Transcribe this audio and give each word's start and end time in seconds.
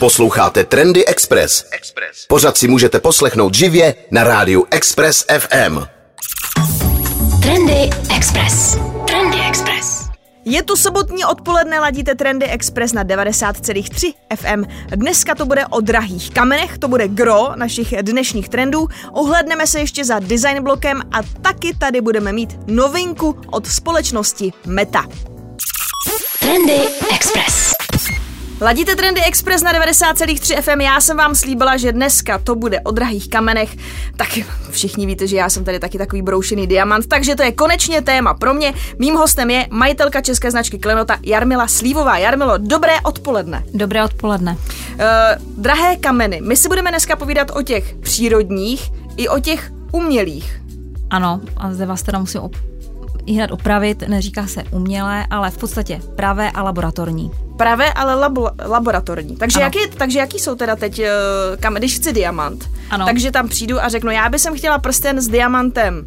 Posloucháte 0.00 0.64
Trendy 0.64 1.06
Express. 1.06 1.64
Pořád 2.28 2.56
si 2.56 2.68
můžete 2.68 3.00
poslechnout 3.00 3.54
živě 3.54 3.94
na 4.10 4.24
rádiu 4.24 4.66
Express 4.70 5.24
FM. 5.38 5.78
Trendy 7.42 7.90
Express. 8.16 8.76
Trendy 9.06 9.38
Express. 9.48 10.08
Je 10.44 10.62
tu 10.62 10.76
sobotní 10.76 11.24
odpoledne, 11.24 11.80
ladíte 11.80 12.14
Trendy 12.14 12.46
Express 12.46 12.92
na 12.92 13.04
90,3 13.04 14.12
FM. 14.36 14.64
Dneska 14.96 15.34
to 15.34 15.46
bude 15.46 15.66
o 15.66 15.80
drahých 15.80 16.30
kamenech, 16.30 16.78
to 16.78 16.88
bude 16.88 17.08
gro 17.08 17.52
našich 17.56 17.94
dnešních 18.02 18.48
trendů. 18.48 18.88
Ohledneme 19.12 19.66
se 19.66 19.80
ještě 19.80 20.04
za 20.04 20.18
design 20.18 20.62
blokem 20.62 21.02
a 21.12 21.22
taky 21.42 21.74
tady 21.78 22.00
budeme 22.00 22.32
mít 22.32 22.58
novinku 22.66 23.40
od 23.50 23.66
společnosti 23.66 24.52
Meta. 24.66 25.06
Trendy 26.40 26.80
Express. 27.14 27.89
Ladíte 28.62 28.96
Trendy 28.96 29.20
Express 29.24 29.62
na 29.62 29.72
90,3 29.72 30.62
FM. 30.62 30.80
Já 30.80 31.00
jsem 31.00 31.16
vám 31.16 31.34
slíbila, 31.34 31.76
že 31.76 31.92
dneska 31.92 32.38
to 32.38 32.54
bude 32.54 32.80
o 32.80 32.90
drahých 32.90 33.30
kamenech. 33.30 33.76
Tak 34.16 34.28
všichni 34.70 35.06
víte, 35.06 35.26
že 35.26 35.36
já 35.36 35.50
jsem 35.50 35.64
tady 35.64 35.78
taky 35.78 35.98
takový 35.98 36.22
broušený 36.22 36.66
diamant, 36.66 37.06
takže 37.06 37.36
to 37.36 37.42
je 37.42 37.52
konečně 37.52 38.02
téma 38.02 38.34
pro 38.34 38.54
mě. 38.54 38.74
Mým 38.98 39.14
hostem 39.14 39.50
je 39.50 39.66
majitelka 39.70 40.20
české 40.20 40.50
značky 40.50 40.78
Klenota 40.78 41.18
Jarmila 41.22 41.68
Slívová. 41.68 42.18
Jarmilo, 42.18 42.58
dobré 42.58 42.92
odpoledne. 43.04 43.64
Dobré 43.74 44.04
odpoledne. 44.04 44.56
Uh, 44.56 44.98
drahé 45.62 45.96
kameny. 45.96 46.40
My 46.40 46.56
si 46.56 46.68
budeme 46.68 46.90
dneska 46.90 47.16
povídat 47.16 47.50
o 47.54 47.62
těch 47.62 47.94
přírodních 47.94 48.90
i 49.16 49.28
o 49.28 49.40
těch 49.40 49.70
umělých. 49.92 50.60
Ano, 51.10 51.40
a 51.56 51.72
zde 51.72 51.86
vás 51.86 52.02
teda 52.02 52.18
musím 52.18 52.40
op- 52.40 52.56
i 53.26 53.32
hned 53.32 53.50
opravit, 53.50 54.02
neříká 54.08 54.46
se 54.46 54.62
umělé, 54.70 55.26
ale 55.30 55.50
v 55.50 55.58
podstatě 55.58 56.00
pravé 56.16 56.50
a 56.50 56.62
laboratorní. 56.62 57.30
Pravé, 57.56 57.92
ale 57.92 58.28
labo- 58.28 58.50
laboratorní. 58.66 59.36
Takže, 59.36 59.56
Ano. 59.56 59.64
jaký, 59.64 59.96
takže 59.96 60.18
jaký 60.18 60.38
jsou 60.38 60.54
teda 60.54 60.76
teď 60.76 60.98
uh, 60.98 61.04
kam, 61.60 61.74
když 61.74 61.96
chci 61.96 62.12
diamant? 62.12 62.70
Ano. 62.90 63.06
Takže 63.06 63.30
tam 63.30 63.48
přijdu 63.48 63.84
a 63.84 63.88
řeknu, 63.88 64.10
já 64.10 64.28
bych 64.28 64.40
chtěla 64.56 64.78
prsten 64.78 65.20
s 65.20 65.28
diamantem 65.28 66.04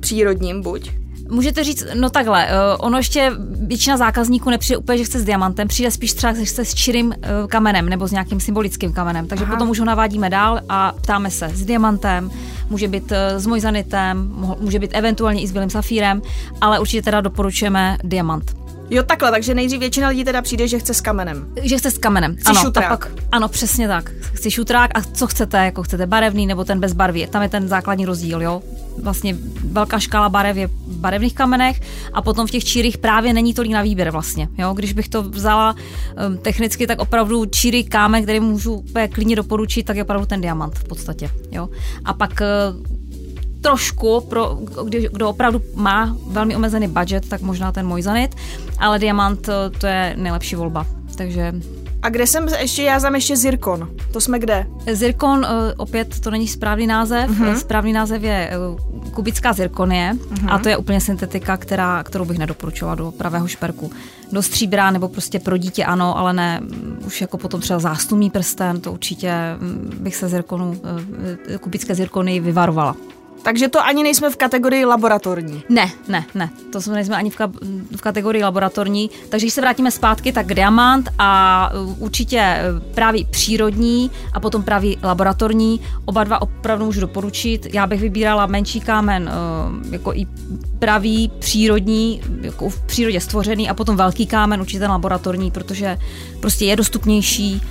přírodním 0.00 0.62
buď. 0.62 0.90
Můžete 1.28 1.64
říct, 1.64 1.84
no 1.94 2.10
takhle, 2.10 2.46
eh, 2.46 2.76
ono 2.78 2.98
ještě 2.98 3.32
většina 3.66 3.96
zákazníků 3.96 4.50
nepřijde 4.50 4.76
úplně, 4.76 4.98
že 4.98 5.04
chce 5.04 5.20
s 5.20 5.24
diamantem, 5.24 5.68
přijde 5.68 5.90
spíš 5.90 6.12
třeba, 6.12 6.32
že 6.32 6.44
chce 6.44 6.64
s 6.64 6.74
čirým 6.74 7.12
eh, 7.12 7.28
kamenem 7.48 7.88
nebo 7.88 8.08
s 8.08 8.12
nějakým 8.12 8.40
symbolickým 8.40 8.92
kamenem. 8.92 9.26
Takže 9.26 9.44
Aha. 9.44 9.54
potom 9.54 9.70
už 9.70 9.78
ho 9.78 9.84
navádíme 9.84 10.30
dál 10.30 10.60
a 10.68 10.92
ptáme 10.92 11.30
se 11.30 11.48
s 11.54 11.64
diamantem, 11.64 12.30
může 12.70 12.88
být 12.88 13.12
eh, 13.12 13.40
s 13.40 13.46
mojzanitem, 13.46 14.32
může 14.60 14.78
být 14.78 14.90
eventuálně 14.94 15.42
i 15.42 15.48
s 15.48 15.52
bílým 15.52 15.70
safírem, 15.70 16.22
ale 16.60 16.78
určitě 16.78 17.02
teda 17.02 17.20
doporučujeme 17.20 17.98
diamant. 18.04 18.66
Jo, 18.90 19.02
takhle, 19.02 19.30
takže 19.30 19.54
nejdřív 19.54 19.80
většina 19.80 20.08
lidí 20.08 20.24
teda 20.24 20.42
přijde, 20.42 20.68
že 20.68 20.78
chce 20.78 20.94
s 20.94 21.00
kamenem. 21.00 21.46
Že 21.62 21.78
chce 21.78 21.90
s 21.90 21.98
kamenem. 21.98 22.36
Chci 22.36 22.50
ano, 22.50 22.60
šutrák. 22.60 22.84
a 22.84 22.88
pak, 22.88 23.10
ano, 23.32 23.48
přesně 23.48 23.88
tak. 23.88 24.10
Chci 24.20 24.50
šutrák 24.50 24.90
a 24.94 25.02
co 25.02 25.26
chcete, 25.26 25.64
jako 25.64 25.82
chcete 25.82 26.06
barevný 26.06 26.46
nebo 26.46 26.64
ten 26.64 26.80
bez 26.80 26.92
barvy. 26.92 27.26
Tam 27.26 27.42
je 27.42 27.48
ten 27.48 27.68
základní 27.68 28.06
rozdíl, 28.06 28.42
jo. 28.42 28.62
Vlastně 29.02 29.36
velká 29.64 29.98
škála 29.98 30.28
barev 30.28 30.56
je 30.56 30.66
v 30.66 30.96
barevných 30.96 31.34
kamenech 31.34 31.80
a 32.12 32.22
potom 32.22 32.46
v 32.46 32.50
těch 32.50 32.64
čírých 32.64 32.98
právě 32.98 33.32
není 33.32 33.54
tolik 33.54 33.72
na 33.72 33.82
výběr 33.82 34.10
vlastně, 34.10 34.48
jo. 34.58 34.74
Když 34.74 34.92
bych 34.92 35.08
to 35.08 35.22
vzala 35.22 35.74
um, 36.28 36.38
technicky, 36.38 36.86
tak 36.86 36.98
opravdu 36.98 37.44
čírý 37.46 37.84
kámen, 37.84 38.22
který 38.22 38.40
můžu 38.40 38.84
klidně 39.12 39.36
doporučit, 39.36 39.86
tak 39.86 39.96
je 39.96 40.02
opravdu 40.02 40.26
ten 40.26 40.40
diamant 40.40 40.74
v 40.74 40.84
podstatě, 40.84 41.30
jo. 41.52 41.68
A 42.04 42.12
pak 42.12 42.42
eh, 42.42 42.46
trošku, 43.60 44.20
pro, 44.20 44.58
kdy, 44.84 45.08
kdo 45.12 45.28
opravdu 45.28 45.62
má 45.74 46.16
velmi 46.26 46.56
omezený 46.56 46.88
budget, 46.88 47.28
tak 47.28 47.40
možná 47.40 47.72
ten 47.72 47.86
mojzanit, 47.86 48.34
ale 48.78 48.98
diamant 48.98 49.48
eh, 49.48 49.70
to 49.70 49.86
je 49.86 50.14
nejlepší 50.16 50.56
volba. 50.56 50.86
Takže 51.16 51.54
A 52.06 52.08
kde 52.08 52.26
jsem 52.26 52.48
ještě, 52.48 52.82
já 52.82 53.00
znám 53.00 53.14
ještě 53.14 53.36
zirkon. 53.36 53.88
To 54.12 54.20
jsme 54.20 54.38
kde? 54.38 54.66
Zirkon, 54.92 55.44
eh, 55.44 55.74
opět 55.76 56.20
to 56.20 56.30
není 56.30 56.48
správný 56.48 56.86
název, 56.86 57.30
Mhm. 57.30 57.44
mm-hmm. 57.46 57.54
správný 57.54 57.92
název 57.92 58.22
je 58.22 58.50
eh, 58.52 59.10
kubická 59.10 59.52
zirkonie 59.52 60.12
Mhm. 60.12 60.22
mm-hmm. 60.34 60.52
a 60.54 60.58
to 60.58 60.68
je 60.68 60.76
úplně 60.76 61.00
syntetika, 61.00 61.56
která, 61.56 62.02
kterou 62.02 62.24
bych 62.24 62.38
nedoporučovala 62.38 62.94
do 62.94 63.10
pravého 63.12 63.48
šperku. 63.48 63.90
Do 64.32 64.42
stříbra 64.42 64.90
nebo 64.90 65.08
prostě 65.08 65.38
pro 65.40 65.56
dítě 65.56 65.84
ano, 65.84 66.18
ale 66.18 66.32
ne 66.32 66.60
mm, 66.60 66.98
už 67.06 67.20
jako 67.20 67.38
potom 67.38 67.60
třeba 67.60 67.78
zástupný 67.78 68.30
prsten, 68.30 68.80
to 68.80 68.92
určitě 68.92 69.32
mm, 69.60 69.90
bych 70.00 70.16
se 70.16 70.28
zirkonu, 70.28 70.80
kubické 71.60 71.94
zirkony 71.94 72.40
vyvarovala. 72.40 72.96
Takže 73.46 73.68
to 73.68 73.84
ani 73.84 74.02
nejsme 74.02 74.30
v 74.30 74.36
kategorii 74.36 74.84
laboratorní. 74.84 75.62
Ne, 75.68 75.90
ne, 76.08 76.26
ne, 76.34 76.50
to 76.72 76.80
jsme 76.80 76.94
nejsme 76.94 77.16
ani 77.16 77.30
v, 77.30 77.38
ka- 77.38 77.86
v 77.96 78.00
kategorii 78.00 78.42
laboratorní, 78.42 79.10
takže 79.28 79.46
když 79.46 79.54
se 79.54 79.60
vrátíme 79.60 79.90
zpátky, 79.90 80.32
tak 80.32 80.54
diamant 80.54 81.08
a 81.18 81.70
uh, 81.74 82.02
určitě 82.02 82.58
uh, 82.58 82.94
právě 82.94 83.24
přírodní 83.24 84.10
a 84.32 84.40
potom 84.40 84.62
právě 84.62 84.96
laboratorní, 85.02 85.80
oba 86.04 86.24
dva 86.24 86.42
opravdu 86.42 86.84
můžu 86.84 87.00
doporučit. 87.00 87.74
Já 87.74 87.86
bych 87.86 88.00
vybírala 88.00 88.46
menší 88.46 88.80
kámen, 88.80 89.30
uh, 89.30 89.92
jako 89.92 90.12
i 90.14 90.26
pravý 90.78 91.30
přírodní, 91.38 92.22
jako 92.40 92.68
v 92.68 92.80
přírodě 92.80 93.20
stvořený 93.20 93.68
a 93.68 93.74
potom 93.74 93.96
velký 93.96 94.26
kámen, 94.26 94.60
určitě 94.60 94.78
ten 94.78 94.90
laboratorní, 94.90 95.50
protože 95.50 95.98
prostě 96.40 96.64
je 96.64 96.76
dostupnější, 96.76 97.62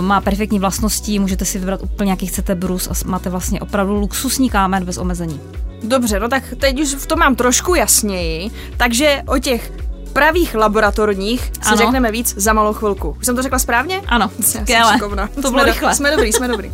má 0.00 0.20
perfektní 0.20 0.58
vlastnosti, 0.58 1.18
můžete 1.18 1.44
si 1.44 1.58
vybrat 1.58 1.80
úplně 1.82 2.10
jaký 2.10 2.26
chcete 2.26 2.54
brus 2.54 2.88
a 2.88 2.92
máte 3.06 3.30
vlastně 3.30 3.60
opravdu 3.60 3.94
luxusní 3.94 4.50
kámen 4.50 4.84
bez 4.84 4.98
omezení. 4.98 5.40
Dobře, 5.82 6.20
no 6.20 6.28
tak 6.28 6.42
teď 6.58 6.80
už 6.80 6.94
v 6.94 7.06
tom 7.06 7.18
mám 7.18 7.34
trošku 7.34 7.74
jasněji, 7.74 8.50
takže 8.76 9.22
o 9.26 9.38
těch 9.38 9.72
pravých 10.12 10.54
laboratorních 10.54 11.42
si 11.44 11.50
Ano. 11.68 11.76
řekneme 11.76 12.10
víc 12.12 12.34
za 12.36 12.52
malou 12.52 12.72
chvilku. 12.72 13.16
Už 13.20 13.26
jsem 13.26 13.36
to 13.36 13.42
řekla 13.42 13.58
správně? 13.58 14.00
Ano, 14.06 14.30
skvěle. 14.40 14.98
To 14.98 15.40
Jsme 15.40 15.50
bylo 15.50 15.58
do- 15.58 15.64
rychle. 15.64 15.94
Jsme 15.94 16.10
dobrý, 16.10 16.32
jsme 16.32 16.48
dobrý. 16.48 16.72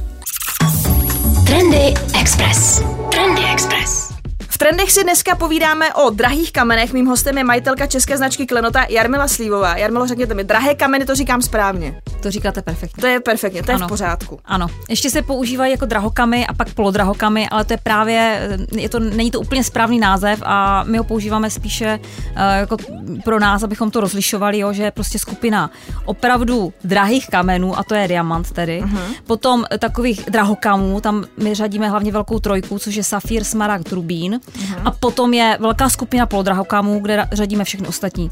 Trendy 1.47 1.95
Express. 2.21 2.83
Trendy 3.11 3.43
Express. 3.53 4.13
V 4.49 4.59
trendech 4.59 4.93
si 4.93 5.03
dneska 5.05 5.35
povídáme 5.35 5.95
o 5.95 6.11
drahých 6.11 6.53
kamenech. 6.53 6.93
Mým 6.93 7.07
hostem 7.07 7.39
je 7.39 7.45
majitelka 7.45 7.87
české 7.87 8.17
značky 8.17 8.47
Klenota 8.47 8.85
Jarmila 8.89 9.29
Slívová. 9.29 9.77
Jarmilo, 9.77 10.07
řekněte 10.07 10.35
mi, 10.35 10.45
drahé 10.45 10.75
kameny, 10.75 11.05
to 11.05 11.15
říkám 11.15 11.43
správně. 11.43 12.01
To 12.21 12.31
říkáte 12.31 12.63
perfektně. 12.63 13.01
To 13.01 13.07
je 13.07 13.21
perfektně, 13.21 13.63
to 13.63 13.71
je 13.71 13.77
v 13.77 13.81
Ano. 13.81 13.89
pořádku. 13.89 14.39
Ano, 14.45 14.67
ještě 14.89 15.11
se 15.11 15.23
používají 15.23 15.73
jako 15.73 15.87
drahokamy 15.87 16.47
a 16.47 16.55
pak 16.55 16.75
polodrahokamy, 16.75 17.49
ale 17.49 17.65
to 17.65 17.73
je 17.73 17.79
právě, 17.83 18.49
je 18.77 18.89
to, 18.89 19.01
není 19.01 19.31
to 19.31 19.41
úplně 19.41 19.65
správný 19.65 19.99
název 19.99 20.43
a 20.45 20.85
my 20.85 20.99
ho 20.99 21.05
používáme 21.05 21.51
spíše 21.51 22.01
uh, 22.01 22.37
jako 22.57 22.77
pro 23.25 23.41
nás, 23.41 23.63
abychom 23.63 23.91
to 23.91 24.01
rozlišovali, 24.01 24.59
jo, 24.59 24.73
že 24.73 24.83
je 24.83 24.91
prostě 24.91 25.19
skupina 25.19 25.71
opravdu 26.05 26.73
drahých 26.85 27.29
kamenů, 27.29 27.79
a 27.79 27.83
to 27.83 27.95
je 27.95 28.09
diamant 28.09 28.53
tedy. 28.53 28.83
Uh-huh. 28.83 29.15
Potom 29.27 29.65
eh, 29.71 29.79
takových 29.79 30.25
drahokamů, 30.31 31.01
tam 31.01 31.25
my 31.43 31.55
řadíme 31.55 31.89
hlavně 31.89 32.13
velkou 32.13 32.39
trojku, 32.39 32.79
což 32.79 32.95
je 32.95 33.05
safír, 33.05 33.45
smaragd, 33.45 33.93
rubín. 33.93 34.41
Uh-huh. 34.53 34.81
A 34.85 34.91
potom 34.91 35.35
je 35.35 35.59
velká 35.61 35.89
skupina 35.89 36.27
polodrahokamů, 36.27 37.01
kde 37.01 37.29
řadíme 37.33 37.65
všechny 37.65 37.89
ostatní 37.89 38.31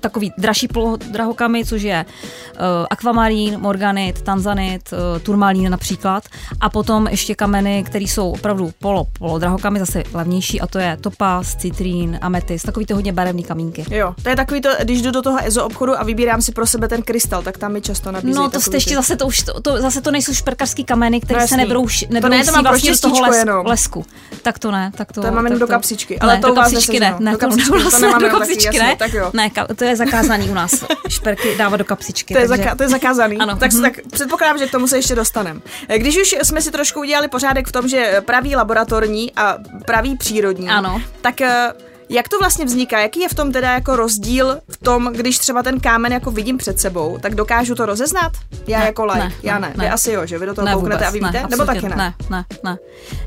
takový 0.00 0.32
dražší 0.38 0.68
drahokamy, 1.10 1.64
což 1.64 1.82
je 1.82 2.04
uh, 2.04 2.60
akvamarín, 2.90 3.58
morganit, 3.60 4.22
tanzanit, 4.22 4.92
uh, 4.92 5.20
turmalín 5.22 5.70
například. 5.70 6.24
A 6.60 6.68
potom 6.70 7.06
ještě 7.10 7.34
kameny, 7.34 7.82
které 7.86 8.04
jsou 8.04 8.30
opravdu 8.32 8.70
polo, 8.78 9.06
polo 9.18 9.38
drahokamy, 9.38 9.78
zase 9.78 10.02
levnější, 10.14 10.60
a 10.60 10.66
to 10.66 10.78
je 10.78 10.96
topaz, 11.00 11.54
citrín, 11.56 12.18
ametist, 12.22 12.66
takový 12.66 12.86
ty 12.86 12.92
hodně 12.94 13.12
barevný 13.12 13.44
kamínky. 13.44 13.84
Jo, 13.90 14.14
to 14.22 14.28
je 14.28 14.36
takový 14.36 14.60
to, 14.60 14.68
když 14.82 15.02
jdu 15.02 15.10
do 15.10 15.22
toho 15.22 15.38
EZO 15.46 15.64
obchodu 15.64 16.00
a 16.00 16.04
vybírám 16.04 16.42
si 16.42 16.52
pro 16.52 16.66
sebe 16.66 16.88
ten 16.88 17.02
krystal, 17.02 17.42
tak 17.42 17.58
tam 17.58 17.72
mi 17.72 17.80
často 17.80 18.12
nabízejí 18.12 18.34
No 18.44 18.50
to 18.50 18.60
jste 18.60 18.76
ještě 18.76 18.90
ty- 18.90 18.94
zase, 18.96 19.16
to 19.16 19.26
už, 19.26 19.42
to, 19.42 19.60
to, 19.60 19.80
zase 19.80 20.00
to 20.00 20.10
nejsou 20.10 20.34
šperkařský 20.34 20.84
kameny, 20.84 21.20
které 21.20 21.40
No 21.40 21.46
se 21.48 21.54
jasný. 21.54 21.64
nebrouš, 21.68 22.00
To 22.22 22.28
ne, 22.28 22.44
to 22.44 22.52
pro 22.52 22.62
vlastně 22.62 22.90
do 22.92 22.98
toho 22.98 23.20
les, 23.20 23.36
jenom. 23.36 23.66
lesku. 23.66 24.04
Tak 24.42 24.58
to 24.58 24.70
ne, 24.70 24.90
tak 24.94 25.12
to. 25.12 25.22
To 25.22 25.30
mám 25.32 25.44
jenom 25.46 25.58
tak 25.60 25.68
do 25.68 25.72
kapsičky, 25.72 26.18
ale 26.18 26.34
ne, 26.34 26.40
to 26.40 26.48
do 26.48 26.54
kapsičky 26.54 27.00
ne, 27.00 27.14
ne, 27.18 27.32
Do 27.32 27.38
to, 27.38 27.46
kapsičky, 27.46 27.70
u 27.70 27.90
to 27.90 27.98
nemáme 27.98 28.22
ne, 28.24 28.30
do 28.30 28.38
kapsičky 28.38 28.78
ne, 28.78 28.96
tak 28.96 29.12
jo. 29.12 29.30
ne, 29.34 29.50
to 29.76 29.84
je 29.88 29.96
zakázaný 29.96 30.50
u 30.50 30.54
nás, 30.54 30.84
šperky 31.08 31.56
dávat 31.56 31.76
do 31.76 31.84
kapsičky. 31.84 32.34
To 32.34 32.40
je, 32.40 32.48
takže- 32.48 32.64
zaka- 32.64 32.76
to 32.76 32.82
je 32.82 32.88
zakázaný. 32.88 33.36
Ano. 33.38 33.56
Tak, 33.56 33.72
Mhm. 33.72 33.82
tak 33.82 33.92
předpokládám, 34.12 34.58
že 34.58 34.66
k 34.66 34.70
tomu 34.70 34.86
se 34.88 34.98
ještě 34.98 35.14
dostaneme. 35.14 35.60
Když 35.96 36.16
už 36.22 36.36
jsme 36.42 36.62
si 36.62 36.70
trošku 36.70 37.00
udělali 37.00 37.28
pořádek 37.28 37.66
v 37.66 37.72
tom, 37.72 37.88
že 37.88 38.20
pravý 38.24 38.56
laboratorní 38.56 39.32
a 39.36 39.56
pravý 39.86 40.16
přírodní, 40.16 40.68
Ano. 40.68 41.02
tak 41.20 41.40
eh, 41.40 41.72
jak 42.08 42.28
to 42.28 42.38
vlastně 42.38 42.64
vzniká? 42.64 43.00
Jaký 43.00 43.20
je 43.20 43.28
v 43.28 43.34
tom 43.34 43.52
teda 43.52 43.72
jako 43.72 43.96
rozdíl 43.96 44.58
v 44.68 44.76
tom, 44.76 45.12
když 45.12 45.38
třeba 45.38 45.62
ten 45.62 45.80
kámen 45.80 46.12
jako 46.12 46.30
vidím 46.30 46.58
před 46.58 46.80
sebou, 46.80 47.18
tak 47.22 47.34
dokážu 47.34 47.74
to 47.74 47.86
rozeznat? 47.86 48.32
Já 48.66 48.78
Ne, 48.78 48.84
jako 48.84 49.04
like, 49.04 49.18
ne, 49.18 49.32
já 49.42 49.58
ne, 49.58 49.72
ne. 49.76 49.84
Vy 49.84 49.90
asi 49.90 50.12
jo, 50.12 50.26
že 50.26 50.38
vy 50.38 50.46
do 50.46 50.54
toho 50.54 50.64
ne, 50.64 50.74
kouknete 50.74 50.94
vůbec, 50.94 51.08
a 51.08 51.10
vy 51.10 51.18
víte? 51.20 51.42
ne, 51.42 51.48
Nebo 51.50 51.64
taky 51.64 51.88
ne? 51.88 51.96
Ne, 51.96 52.14
ne, 52.30 52.44
ne. 52.64 52.78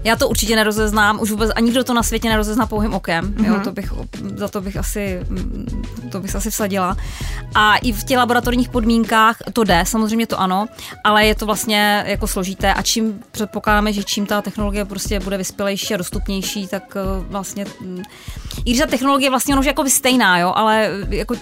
Já 0.03 0.15
to 0.15 0.29
určitě 0.29 0.55
nerozeznám, 0.55 1.21
už 1.21 1.31
vůbec, 1.31 1.51
a 1.55 1.59
nikdo 1.59 1.83
to 1.83 1.93
na 1.93 2.03
světě 2.03 2.29
nerozezná 2.29 2.65
pouhým 2.65 2.93
okem, 2.93 3.33
mm-hmm. 3.33 3.45
jo, 3.45 3.59
to 3.63 3.71
bych, 3.71 3.93
za 4.35 4.47
to 4.47 4.61
bych 4.61 4.77
asi, 4.77 5.19
to 6.11 6.19
bych 6.19 6.35
asi 6.35 6.49
vsadila. 6.49 6.97
A 7.55 7.77
i 7.77 7.91
v 7.91 8.03
těch 8.03 8.17
laboratorních 8.17 8.69
podmínkách 8.69 9.37
to 9.53 9.63
jde, 9.63 9.83
samozřejmě 9.87 10.27
to 10.27 10.39
ano, 10.39 10.67
ale 11.03 11.25
je 11.25 11.35
to 11.35 11.45
vlastně 11.45 12.03
jako 12.07 12.27
složité 12.27 12.73
a 12.73 12.81
čím 12.81 13.19
předpokládáme, 13.31 13.93
že 13.93 14.03
čím 14.03 14.25
ta 14.25 14.41
technologie 14.41 14.85
prostě 14.85 15.19
bude 15.19 15.37
vyspělejší 15.37 15.93
a 15.93 15.97
dostupnější, 15.97 16.67
tak 16.67 16.83
eh, 16.95 17.01
vlastně, 17.29 17.65
mm, 17.81 18.03
i 18.71 18.73
když 18.73 18.81
ta 18.81 18.87
technologie 18.87 19.29
vlastně 19.29 19.53
ono 19.53 19.59
už 19.59 19.65
jako 19.65 19.89
stejná, 19.89 20.39
jo, 20.39 20.53
ale 20.55 20.89
jako 21.09 21.35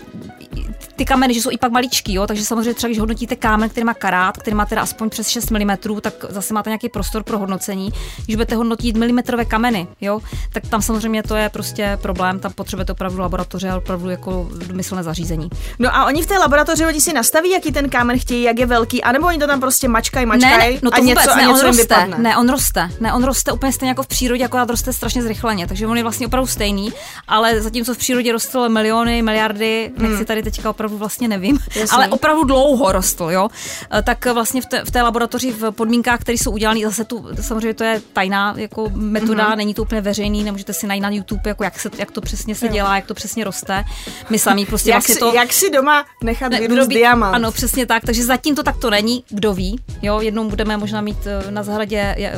ty 1.00 1.06
kameny, 1.06 1.34
že 1.34 1.42
jsou 1.42 1.52
i 1.52 1.58
pak 1.58 1.72
maličký, 1.72 2.14
jo, 2.14 2.28
takže 2.28 2.46
samozřejmě 2.46 2.74
třeba, 2.74 2.88
když 2.90 3.00
hodnotíte 3.00 3.36
kámen, 3.36 3.70
který 3.70 3.86
má 3.86 3.94
karát, 3.94 4.38
který 4.38 4.56
má 4.56 4.66
teda 4.66 4.82
aspoň 4.82 5.10
přes 5.10 5.28
6 5.28 5.52
mm, 5.52 5.78
tak 6.02 6.14
zase 6.30 6.54
máte 6.54 6.70
nějaký 6.70 6.90
prostor 6.90 7.24
pro 7.24 7.38
hodnocení. 7.40 7.90
Když 8.26 8.36
budete 8.36 8.56
hodnotit 8.56 8.98
milimetrové 8.98 9.46
kameny, 9.46 9.88
jo, 10.02 10.20
tak 10.54 10.68
tam 10.68 10.82
samozřejmě 10.82 11.24
to 11.24 11.36
je 11.36 11.50
prostě 11.50 11.98
problém, 12.02 12.40
tam 12.40 12.54
potřebujete 12.54 12.92
opravdu 12.92 13.20
laboratoře 13.20 13.70
a 13.70 13.78
opravdu 13.78 14.10
jako 14.10 14.50
domyslné 14.68 15.04
zařízení. 15.04 15.50
No 15.80 15.96
a 15.96 16.06
oni 16.06 16.22
v 16.24 16.26
té 16.28 16.38
laboratoři 16.38 16.86
oni 16.86 17.02
si 17.02 17.14
nastaví, 17.14 17.50
jaký 17.50 17.72
ten 17.72 17.90
kámen 17.90 18.20
chtějí, 18.20 18.44
jak 18.44 18.60
je 18.60 18.66
velký, 18.66 19.04
anebo 19.04 19.28
oni 19.28 19.38
to 19.38 19.48
tam 19.48 19.60
prostě 19.60 19.88
mačkají, 19.88 20.26
mačkají 20.26 20.74
ne, 20.74 20.80
no 20.84 20.92
to 20.92 20.98
a 20.98 21.00
vůbec, 21.00 21.18
něco, 21.26 21.36
ne, 21.36 21.46
a 21.46 21.48
on 21.50 21.54
něco 21.56 21.66
jim 21.66 21.76
roste, 21.76 21.82
vypadne. 21.84 22.18
ne, 22.18 22.38
on 22.38 22.50
roste, 22.50 22.90
ne, 23.00 23.14
on 23.14 23.24
roste 23.24 23.52
úplně 23.52 23.74
stejně 23.74 23.90
jako 23.90 24.04
v 24.04 24.08
přírodě, 24.08 24.46
akorát 24.46 24.70
roste 24.70 24.94
strašně 24.94 25.24
zrychleně, 25.24 25.68
takže 25.68 25.88
on 25.88 25.98
je 25.98 26.04
vlastně 26.04 26.28
opravdu 26.28 26.48
stejný, 26.48 26.94
ale 27.28 27.62
zatímco 27.62 27.94
v 27.94 27.98
přírodě 27.98 28.32
rostl 28.32 28.70
miliony, 28.70 29.22
miliardy, 29.22 29.92
Hmm. 29.98 30.10
nechci 30.10 30.26
tady 30.26 30.44
teďka 30.44 30.70
opravdu 30.70 30.89
vlastně 30.98 31.28
nevím, 31.28 31.60
ale 31.92 32.08
opravdu 32.08 32.44
dlouho 32.44 32.92
rostl, 32.92 33.24
jo, 33.32 33.50
Eh, 33.98 34.02
tak 34.02 34.26
vlastně 34.26 34.62
v 34.62 34.66
té, 34.66 34.86
v 34.86 34.92
té 34.92 35.02
laboratoři 35.02 35.52
v 35.52 35.72
podmínkách, 35.72 36.20
které 36.22 36.38
jsou 36.38 36.52
udělané, 36.52 36.80
zase 36.84 37.04
tu, 37.06 37.26
samozřejmě 37.42 37.74
to 37.74 37.84
je 37.84 38.02
tajná 38.14 38.54
jako 38.58 38.90
metoda, 38.94 39.48
Mhm. 39.48 39.58
není 39.58 39.74
to 39.74 39.82
úplně 39.82 40.02
veřejný, 40.02 40.44
nemůžete 40.44 40.74
si 40.74 40.88
najít 40.88 41.02
na 41.02 41.10
YouTube, 41.10 41.42
jako 41.46 41.64
jak, 41.64 41.80
se, 41.80 41.90
jak 41.98 42.12
to 42.12 42.22
přesně 42.22 42.56
se 42.56 42.68
dělá, 42.68 42.96
jak 42.96 43.06
to 43.06 43.14
přesně 43.14 43.44
roste. 43.44 43.86
My 44.30 44.40
sami 44.40 44.66
prostě 44.66 44.90
Jak, 44.90 44.96
vlastně 44.98 45.14
si, 45.14 45.20
to... 45.20 45.34
jak 45.34 45.54
si 45.54 45.70
doma 45.70 46.06
nechat 46.24 46.52
Ne, 46.52 46.60
vyrůst 46.60 46.90
diamant. 46.90 47.36
Ano, 47.36 47.52
přesně 47.52 47.86
tak. 47.86 48.04
Takže 48.06 48.24
zatím 48.24 48.56
to 48.56 48.64
takto 48.64 48.90
není, 48.90 49.24
kdo 49.30 49.54
ví. 49.54 49.80
Jo, 50.02 50.22
jednou 50.22 50.50
budeme 50.50 50.78
možná 50.78 51.02
mít 51.02 51.18
eh, 51.28 51.52
na 51.52 51.64
zahradě 51.64 52.16
eh, 52.20 52.34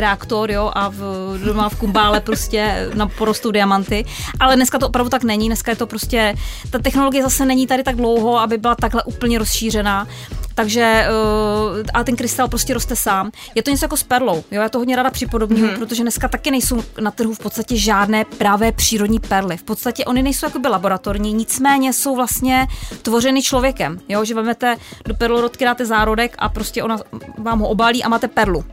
reaktor, 0.00 0.50
jo, 0.50 0.70
a 0.74 0.88
v, 0.88 0.98
doma 1.44 1.68
v 1.68 1.76
kumbále 1.78 2.20
prostě 2.20 2.88
na 2.94 3.06
porostou 3.08 3.50
diamanty. 3.50 4.04
Ale 4.40 4.56
dneska 4.56 4.78
to 4.78 4.88
opravdu 4.88 5.10
tak 5.10 5.24
není. 5.24 5.46
Dneska 5.46 5.70
je 5.70 5.76
to 5.76 5.86
prostě, 5.86 6.34
ta 6.70 6.78
technologie 6.78 7.22
zase 7.22 7.44
není 7.46 7.66
tady 7.74 7.82
tak 7.84 7.96
dlouho, 7.96 8.38
aby 8.38 8.58
byla 8.58 8.74
takhle 8.74 9.02
úplně 9.02 9.38
rozšířená. 9.38 10.08
Takže 10.54 11.06
uh, 11.74 11.82
a 11.94 12.04
ten 12.04 12.16
krystal 12.16 12.48
prostě 12.48 12.74
roste 12.74 12.96
sám. 12.96 13.30
Je 13.54 13.62
to 13.62 13.70
něco 13.70 13.84
jako 13.84 13.96
s 13.96 14.02
perlou. 14.02 14.44
Jo? 14.50 14.62
Já 14.62 14.68
to 14.68 14.78
hodně 14.78 14.96
ráda 14.96 15.10
připodobňuji, 15.10 15.68
hmm. 15.68 15.78
protože 15.78 16.02
dneska 16.02 16.28
taky 16.28 16.50
nejsou 16.50 16.82
na 17.00 17.10
trhu 17.10 17.34
v 17.34 17.38
podstatě 17.38 17.76
žádné 17.76 18.24
pravé 18.24 18.72
přírodní 18.72 19.20
perly. 19.20 19.56
V 19.56 19.62
podstatě 19.62 20.04
oni 20.04 20.22
nejsou 20.22 20.46
jakoby 20.46 20.68
laboratorní, 20.68 21.32
nicméně 21.32 21.92
jsou 21.92 22.16
vlastně 22.16 22.66
tvořeny 23.02 23.42
člověkem. 23.42 24.00
Jo? 24.08 24.24
Že 24.24 24.34
vezmete 24.34 24.76
do 25.06 25.14
perlorodky, 25.14 25.64
dáte 25.64 25.86
zárodek 25.86 26.36
a 26.38 26.48
prostě 26.48 26.82
ona 26.82 26.98
vám 27.38 27.58
ho 27.58 27.68
obalí 27.68 28.04
a 28.04 28.08
máte 28.08 28.28
perlu. 28.28 28.64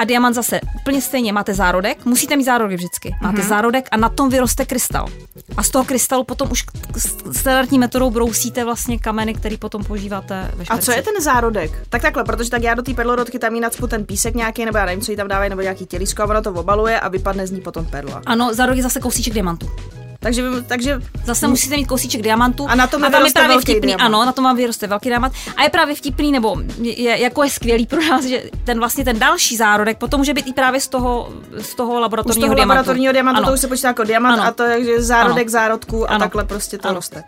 A 0.00 0.04
diamant 0.04 0.34
zase 0.34 0.60
úplně 0.76 1.02
stejně 1.02 1.32
máte 1.32 1.54
zárodek, 1.54 2.04
musíte 2.04 2.36
mít 2.36 2.44
zárodek 2.44 2.76
vždycky. 2.78 3.14
Máte 3.22 3.38
mm-hmm. 3.38 3.48
zárodek 3.48 3.88
a 3.90 3.96
na 3.96 4.08
tom 4.08 4.30
vyroste 4.30 4.64
krystal. 4.64 5.06
A 5.56 5.62
z 5.62 5.70
toho 5.70 5.84
krystalu 5.84 6.24
potom 6.24 6.50
už 6.50 6.64
standardní 7.32 7.78
metodou 7.78 8.10
brousíte 8.10 8.64
vlastně 8.64 8.98
kameny, 8.98 9.34
který 9.34 9.56
potom 9.56 9.84
používáte 9.84 10.50
ve 10.54 10.62
A 10.62 10.64
šperci. 10.64 10.84
co 10.84 10.92
je 10.92 11.02
ten 11.02 11.22
zárodek? 11.22 11.70
Tak 11.88 12.02
takhle, 12.02 12.24
protože 12.24 12.50
tak 12.50 12.62
já 12.62 12.74
do 12.74 12.82
té 12.82 12.94
perlorodky 12.94 13.38
tam 13.38 13.54
jí 13.54 13.60
nacpu 13.60 13.86
ten 13.86 14.04
písek 14.04 14.34
nějaký, 14.34 14.64
nebo 14.64 14.78
já 14.78 14.84
nevím, 14.84 15.00
co 15.00 15.10
jí 15.10 15.16
tam 15.16 15.28
dávají, 15.28 15.50
nebo 15.50 15.62
nějaký 15.62 15.86
tělisko 15.86 16.22
a 16.22 16.26
ono 16.26 16.42
to 16.42 16.52
obaluje 16.52 17.00
a 17.00 17.08
vypadne 17.08 17.46
z 17.46 17.50
ní 17.50 17.60
potom 17.60 17.86
perla. 17.86 18.22
Ano, 18.26 18.54
zárodek 18.54 18.76
je 18.76 18.82
zase 18.82 19.00
kousíček 19.00 19.34
diamantu. 19.34 19.70
Takže, 20.22 20.42
takže 20.66 21.00
Zase 21.24 21.48
musíte 21.48 21.76
mít 21.76 21.84
kousíček 21.86 22.22
diamantu. 22.22 22.66
A 22.68 22.74
na 22.74 22.86
tom 22.86 23.04
a 23.04 23.06
tam 23.06 23.12
je 23.14 23.18
vyroste 23.18 23.40
právě 23.40 23.56
velký 23.56 23.72
vtipný, 23.72 23.86
diamant. 23.86 24.14
ano, 24.14 24.24
na 24.26 24.32
tom 24.32 24.44
vám 24.44 24.56
vyroste 24.56 24.86
velký 24.86 25.08
diamant. 25.08 25.32
A 25.56 25.62
je 25.62 25.70
právě 25.70 25.94
vtipný, 25.94 26.32
nebo 26.32 26.56
je, 26.80 27.20
jako 27.22 27.42
je 27.42 27.50
skvělý 27.50 27.86
pro 27.86 28.00
nás, 28.08 28.24
že 28.24 28.42
ten 28.64 28.78
vlastně 28.78 29.04
ten 29.04 29.18
další 29.18 29.56
zárodek 29.56 29.98
potom 29.98 30.20
může 30.20 30.34
být 30.34 30.46
i 30.48 30.52
právě 30.52 30.80
z 30.80 30.88
toho, 30.88 31.28
z 31.60 31.74
toho 31.74 31.92
už 31.92 31.98
z 31.98 32.00
laboratorního 32.02 32.46
toho 32.46 32.54
diamantu. 32.54 32.78
laboratorního 32.78 33.12
diamantu 33.12 33.38
ano. 33.38 33.46
to 33.48 33.54
už 33.54 33.60
se 33.60 33.68
počítá 33.68 33.88
jako 33.88 34.04
diamant 34.04 34.40
Ano. 34.40 34.48
a 34.48 34.52
to 34.52 34.62
je 34.62 35.02
zárodek 35.02 35.46
Ano. 35.46 35.50
zárodku 35.50 36.04
a 36.10 36.14
Ano. 36.14 36.18
takhle 36.24 36.44
prostě 36.44 36.78
to 36.78 36.88
Ano. 36.88 36.94
roste. 36.96 37.24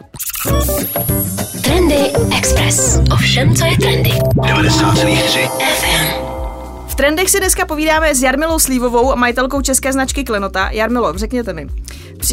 Trendy 1.64 2.12
Express. 2.36 2.98
Ovšem, 3.12 3.56
co 3.56 3.64
je 3.64 3.76
trendy. 3.78 4.10
90,3 4.34 5.48
FM. 5.48 6.31
V 6.92 6.94
trendech 6.94 7.30
si 7.30 7.40
dneska 7.40 7.66
povídáme 7.66 8.14
s 8.14 8.22
Jarmilou 8.22 8.58
Slívovou, 8.58 9.16
majitelkou 9.16 9.60
české 9.60 9.92
značky 9.92 10.24
Klenota. 10.24 10.70
Jarmilo, 10.70 11.12
řekněte 11.16 11.52
mi, 11.52 11.66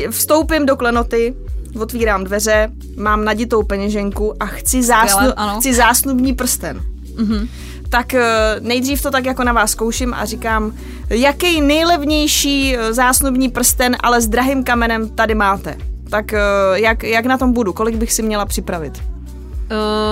vstoupím 0.09 0.65
do 0.65 0.75
Klenoty, 0.75 1.35
otvírám 1.81 2.23
dveře, 2.23 2.69
mám 2.97 3.25
naditou 3.25 3.63
peněženku 3.63 4.33
a 4.39 4.45
chci, 4.45 4.83
zásnu, 4.83 5.29
Skvěle, 5.29 5.56
chci 5.59 5.73
zásnubní 5.73 6.33
prsten. 6.33 6.81
Mm-hmm. 7.15 7.47
Tak 7.89 8.13
eh, 8.13 8.56
nejdřív 8.59 9.01
to 9.01 9.11
tak 9.11 9.25
jako 9.25 9.44
na 9.44 9.53
vás 9.53 9.71
zkouším 9.71 10.13
a 10.13 10.25
říkám, 10.25 10.73
jaký 11.09 11.61
nejlevnější 11.61 12.77
eh, 12.77 12.94
zásnubní 12.94 13.50
prsten, 13.50 13.97
ale 14.00 14.21
s 14.21 14.27
drahým 14.27 14.63
kamenem 14.63 15.09
tady 15.09 15.35
máte. 15.35 15.77
Tak 16.09 16.33
eh, 16.33 16.39
jak, 16.73 17.03
jak 17.03 17.25
na 17.25 17.38
tom 17.38 17.53
budu? 17.53 17.73
Kolik 17.73 17.95
bych 17.95 18.13
si 18.13 18.23
měla 18.23 18.45
připravit? 18.45 19.03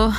Uh, 0.07 0.13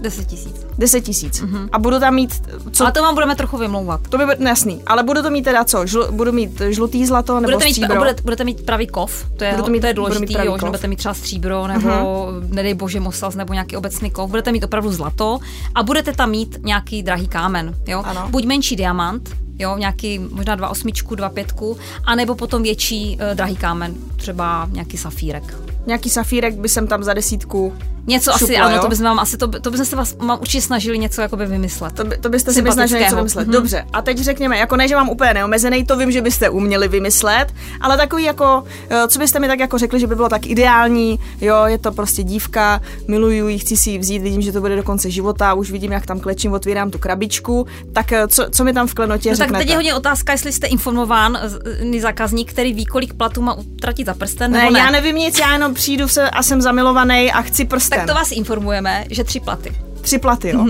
10 0.00 0.26
tisíc. 0.26 0.65
10 0.78 1.00
tisíc. 1.00 1.42
Mm-hmm. 1.42 1.68
A 1.72 1.78
budu 1.78 2.00
tam 2.00 2.14
mít, 2.14 2.34
co 2.72 2.84
Ale 2.84 2.92
to 2.92 3.02
vám 3.02 3.14
budeme 3.14 3.36
trochu 3.36 3.56
vymlouvat. 3.58 4.00
To 4.08 4.18
by 4.18 4.24
bylo 4.26 4.48
jasný, 4.48 4.82
ale 4.86 5.02
budu 5.02 5.22
to 5.22 5.30
mít 5.30 5.42
teda 5.42 5.64
co? 5.64 5.86
Žl, 5.86 6.08
budu 6.12 6.32
mít 6.32 6.62
žlutý 6.68 7.06
zlato 7.06 7.34
nebo 7.34 7.44
Budete 7.46 7.64
mít, 7.64 7.70
stříbro? 7.72 7.96
budete, 7.98 8.22
budete 8.22 8.44
mít 8.44 8.66
pravý 8.66 8.86
kov, 8.86 9.24
to 9.36 9.44
je, 9.44 9.50
Budu 9.50 9.62
to 9.62 9.66
to 9.66 9.72
mít- 9.72 9.80
to 9.80 9.86
je 9.86 9.94
budu 9.94 10.04
mít 10.04 10.08
důležitý, 10.18 10.46
jo, 10.46 10.56
že 10.60 10.66
budete 10.66 10.88
mít 10.88 10.96
třeba 10.96 11.14
stříbro 11.14 11.66
nebo 11.66 11.88
uh-huh. 11.88 12.48
nedej 12.54 12.74
bože 12.74 13.00
mosaz 13.00 13.34
nebo 13.34 13.52
nějaký 13.52 13.76
obecný 13.76 14.10
kov, 14.10 14.30
budete 14.30 14.52
mít 14.52 14.64
opravdu 14.64 14.92
zlato 14.92 15.38
a 15.74 15.82
budete 15.82 16.12
tam 16.12 16.30
mít 16.30 16.58
nějaký 16.64 17.02
drahý 17.02 17.28
kámen, 17.28 17.74
jo? 17.86 18.02
Ano. 18.06 18.26
Buď 18.30 18.44
menší 18.44 18.76
diamant, 18.76 19.30
jo, 19.58 19.76
nějaký 19.78 20.18
možná 20.18 20.54
dva 20.54 20.68
osmičku, 20.68 21.14
dva 21.14 21.28
pětku, 21.28 21.76
anebo 22.04 22.34
potom 22.34 22.62
větší 22.62 23.18
uh, 23.30 23.34
drahý 23.36 23.56
kámen, 23.56 23.94
třeba 24.16 24.68
nějaký 24.72 24.96
safírek. 24.96 25.56
Nějaký 25.86 26.10
safírek 26.10 26.54
by 26.54 26.68
jsem 26.68 26.86
tam 26.86 27.02
za 27.04 27.14
desítku. 27.14 27.74
Něco 28.06 28.34
asi, 28.34 28.46
Šupla, 28.46 28.64
ano, 28.66 28.76
jo? 28.76 28.82
to 28.82 28.88
bychom 28.88 29.04
vám 29.04 29.18
asi, 29.18 29.36
to, 29.36 29.46
by- 29.46 29.60
to 29.60 29.70
byste 29.70 29.84
se 29.86 29.96
vás 29.96 30.16
mám 30.16 30.38
určitě 30.40 30.60
snažili 30.66 30.98
něco 30.98 31.20
jakoby 31.22 31.46
vymyslet. 31.46 31.92
To, 31.94 32.04
by, 32.04 32.16
to 32.18 32.28
byste 32.28 32.52
si 32.52 32.62
snažili 32.72 33.00
něco 33.00 33.16
vymyslet. 33.16 33.42
Mhm. 33.46 33.52
Dobře, 33.52 33.84
a 33.92 34.02
teď 34.02 34.18
řekněme, 34.18 34.58
jako 34.58 34.76
ne, 34.76 34.88
že 34.88 34.94
mám 34.96 35.08
úplně 35.08 35.34
neomezený, 35.34 35.84
to 35.84 35.96
vím, 35.96 36.12
že 36.12 36.22
byste 36.22 36.48
uměli 36.48 36.88
vymyslet, 36.88 37.46
ale 37.80 37.96
takový 37.96 38.24
jako, 38.24 38.64
eh, 38.90 39.08
co 39.08 39.18
byste 39.18 39.38
mi 39.40 39.46
tak 39.48 39.58
jako 39.58 39.78
řekli, 39.78 40.00
že 40.00 40.06
by 40.06 40.14
bylo 40.14 40.28
tak 40.28 40.46
ideální, 40.46 41.18
jo, 41.40 41.64
je 41.66 41.78
to 41.78 41.92
prostě 41.92 42.22
dívka, 42.22 42.80
miluju 43.08 43.48
ji, 43.48 43.58
chci 43.58 43.76
si 43.76 43.90
ji 43.90 43.98
vzít, 43.98 44.18
vidím, 44.22 44.42
že 44.42 44.52
to 44.52 44.60
bude 44.60 44.76
do 44.76 44.82
konce 44.82 45.10
života, 45.10 45.54
už 45.54 45.70
vidím, 45.70 45.92
jak 45.92 46.06
tam 46.06 46.20
klečím, 46.20 46.52
otvírám 46.52 46.90
tu 46.90 46.98
krabičku, 46.98 47.66
tak 47.92 48.12
eh, 48.12 48.28
co, 48.28 48.46
co 48.50 48.64
mi 48.64 48.72
tam 48.72 48.86
v 48.86 48.94
klenotě 48.94 49.30
No 49.30 49.36
tak 49.36 49.46
řeknete? 49.46 49.64
teď 49.64 49.70
je 49.70 49.76
hodně 49.76 49.94
otázka, 49.94 50.32
jestli 50.32 50.52
jste 50.52 50.66
informován, 50.66 51.38
z- 51.44 52.00
zákazník, 52.00 52.50
který 52.52 52.72
ví, 52.74 52.84
kolik 52.86 53.14
platů 53.14 53.42
má 53.42 53.54
utratit 53.54 54.06
za 54.06 54.14
prsten, 54.14 54.50
ne, 54.52 54.58
nebo 54.58 54.70
ne. 54.72 54.78
já 54.78 54.90
nevím 54.90 55.16
nic, 55.16 55.38
já 55.38 55.52
jenom 55.52 55.74
přijdu 55.74 56.08
se, 56.08 56.30
a 56.30 56.42
jsem 56.42 56.62
zamilovaný 56.62 57.32
a 57.32 57.42
chci 57.42 57.64
prsten. 57.64 57.98
Tak 57.98 58.08
to 58.08 58.14
vás 58.14 58.32
informujeme, 58.32 59.04
že 59.10 59.24
tři 59.24 59.40
platy. 59.40 59.72
Tři 60.06 60.18
platy, 60.18 60.48
jo? 60.48 60.66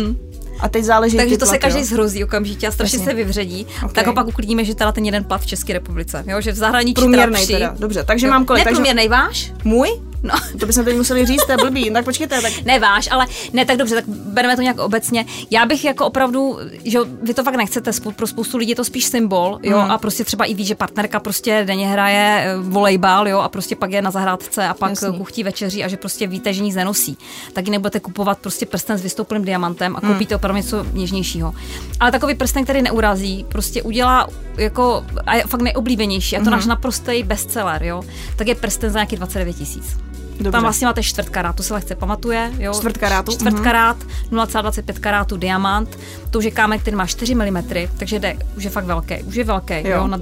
A 0.60 0.68
teď 0.68 0.84
záleží, 0.84 1.16
Takže 1.16 1.38
to 1.38 1.46
se 1.46 1.50
platy, 1.50 1.60
každý 1.62 1.80
jo? 1.80 1.86
zhrozí 1.86 2.24
okamžitě 2.24 2.68
a 2.68 2.70
strašně 2.70 2.98
Jasně. 2.98 3.10
se 3.10 3.16
vyvředí. 3.16 3.66
Ok. 3.84 3.92
Tak 3.92 4.06
ho 4.06 4.12
pak 4.12 4.26
uklidíme, 4.26 4.64
že 4.64 4.74
teda 4.74 4.92
ten 4.92 5.04
jeden 5.04 5.24
plat 5.24 5.40
v 5.40 5.46
České 5.46 5.72
republice. 5.72 6.24
Jo? 6.26 6.40
Že 6.40 6.52
v 6.52 6.56
zahraničí 6.56 6.94
Průměrnej 6.94 7.46
teda, 7.46 7.74
dobře, 7.78 8.04
takže 8.04 8.26
Jo. 8.26 8.32
mám 8.32 8.44
kolik, 8.44 8.64
Ne, 8.66 8.74
takže- 8.74 9.08
váš? 9.08 9.52
Můj? 9.64 9.88
No. 10.26 10.34
To 10.60 10.66
bychom 10.66 10.84
teď 10.84 10.96
museli 10.96 11.26
říct, 11.26 11.46
to 11.46 11.52
je 11.52 11.58
blbý. 11.58 11.90
Tak 11.90 12.04
počkejte, 12.04 12.42
tak 12.42 12.52
Ne 12.64 12.78
váš, 12.78 13.08
ale 13.10 13.26
ne, 13.52 13.64
tak 13.64 13.76
dobře, 13.76 13.94
tak 13.94 14.04
bereme 14.08 14.56
to 14.56 14.62
nějak 14.62 14.78
obecně. 14.78 15.24
Já 15.50 15.66
bych 15.66 15.84
jako 15.84 16.06
opravdu, 16.06 16.58
že 16.84 16.98
vy 17.22 17.34
to 17.34 17.44
fakt 17.44 17.56
nechcete, 17.56 17.90
pro 18.16 18.26
spoustu 18.26 18.56
lidí 18.58 18.70
je 18.70 18.76
to 18.76 18.84
spíš 18.84 19.04
symbol, 19.04 19.58
jo, 19.62 19.78
Hmm. 19.80 19.90
a 19.90 19.98
prostě 19.98 20.24
třeba 20.24 20.44
i 20.44 20.54
ví, 20.54 20.64
že 20.64 20.74
partnerka 20.74 21.20
prostě 21.20 21.64
denně 21.66 21.88
hraje 21.88 22.44
eh, 22.46 22.56
volejbal, 22.60 23.28
jo, 23.28 23.38
a 23.38 23.48
prostě 23.48 23.76
pak 23.76 23.90
je 23.92 24.02
na 24.02 24.10
zahrádce 24.10 24.68
a 24.68 24.74
pak 24.74 24.90
Jasný. 24.90 25.18
Kuchtí 25.18 25.42
večeří 25.42 25.84
a 25.84 25.88
že 25.88 25.96
prostě 25.96 26.26
víte, 26.26 26.52
že 26.52 26.62
nic 26.62 26.74
nenosí. 26.74 27.18
Taky 27.52 27.70
nebudete 27.70 28.00
kupovat 28.00 28.38
prostě 28.38 28.66
prsten 28.66 28.98
s 28.98 29.02
vystouplým 29.02 29.44
diamantem 29.44 29.96
a 29.96 30.00
koupíte 30.00 30.36
opravdu 30.36 30.56
něco 30.56 30.86
něžnějšího. 30.92 31.54
Ale 32.00 32.12
takový 32.12 32.34
prsten, 32.34 32.64
který 32.64 32.82
neurazí, 32.82 33.46
prostě 33.48 33.82
udělá 33.82 34.26
jako, 34.56 35.04
a 35.26 35.34
je 35.34 35.44
fakt 35.48 35.62
nejoblíbenější, 35.62 36.36
a 36.36 36.44
to 36.44 36.50
náš 36.50 36.66
naprostý 36.66 37.22
bestseller, 37.22 37.82
jo, 37.84 38.02
tak 38.36 38.46
je 38.48 38.54
prsten 38.54 38.90
za 38.90 38.98
nějaký 38.98 39.16
29 39.16 39.56
tisíc. 39.56 39.96
Dobře. 40.36 40.50
Tam 40.50 40.62
vlastně 40.62 40.86
máte 40.86 41.02
čtvrt 41.02 41.28
karátu, 41.28 41.62
se 41.62 41.74
lehce 41.74 41.94
pamatuje. 41.94 42.52
Jo? 42.58 42.72
Čtvrt 42.72 42.98
karátu, 42.98 43.32
Čtvrt 43.32 43.54
mhm. 43.54 43.64
karát, 43.64 43.96
0,25 44.32 45.00
karátu 45.00 45.36
diamant. 45.36 45.98
To 46.30 46.38
už 46.38 46.44
je 46.44 46.50
kámen, 46.50 46.78
který 46.78 46.96
má 46.96 47.06
4 47.06 47.34
mm, 47.34 47.62
takže 47.96 48.18
jde, 48.18 48.36
už 48.56 48.64
je 48.64 48.70
fakt 48.70 48.84
velký. 48.84 49.14
Už 49.14 49.34
je 49.34 49.44
velký, 49.44 49.74
Jo. 49.74 49.96
jo. 49.96 50.06
na 50.06 50.18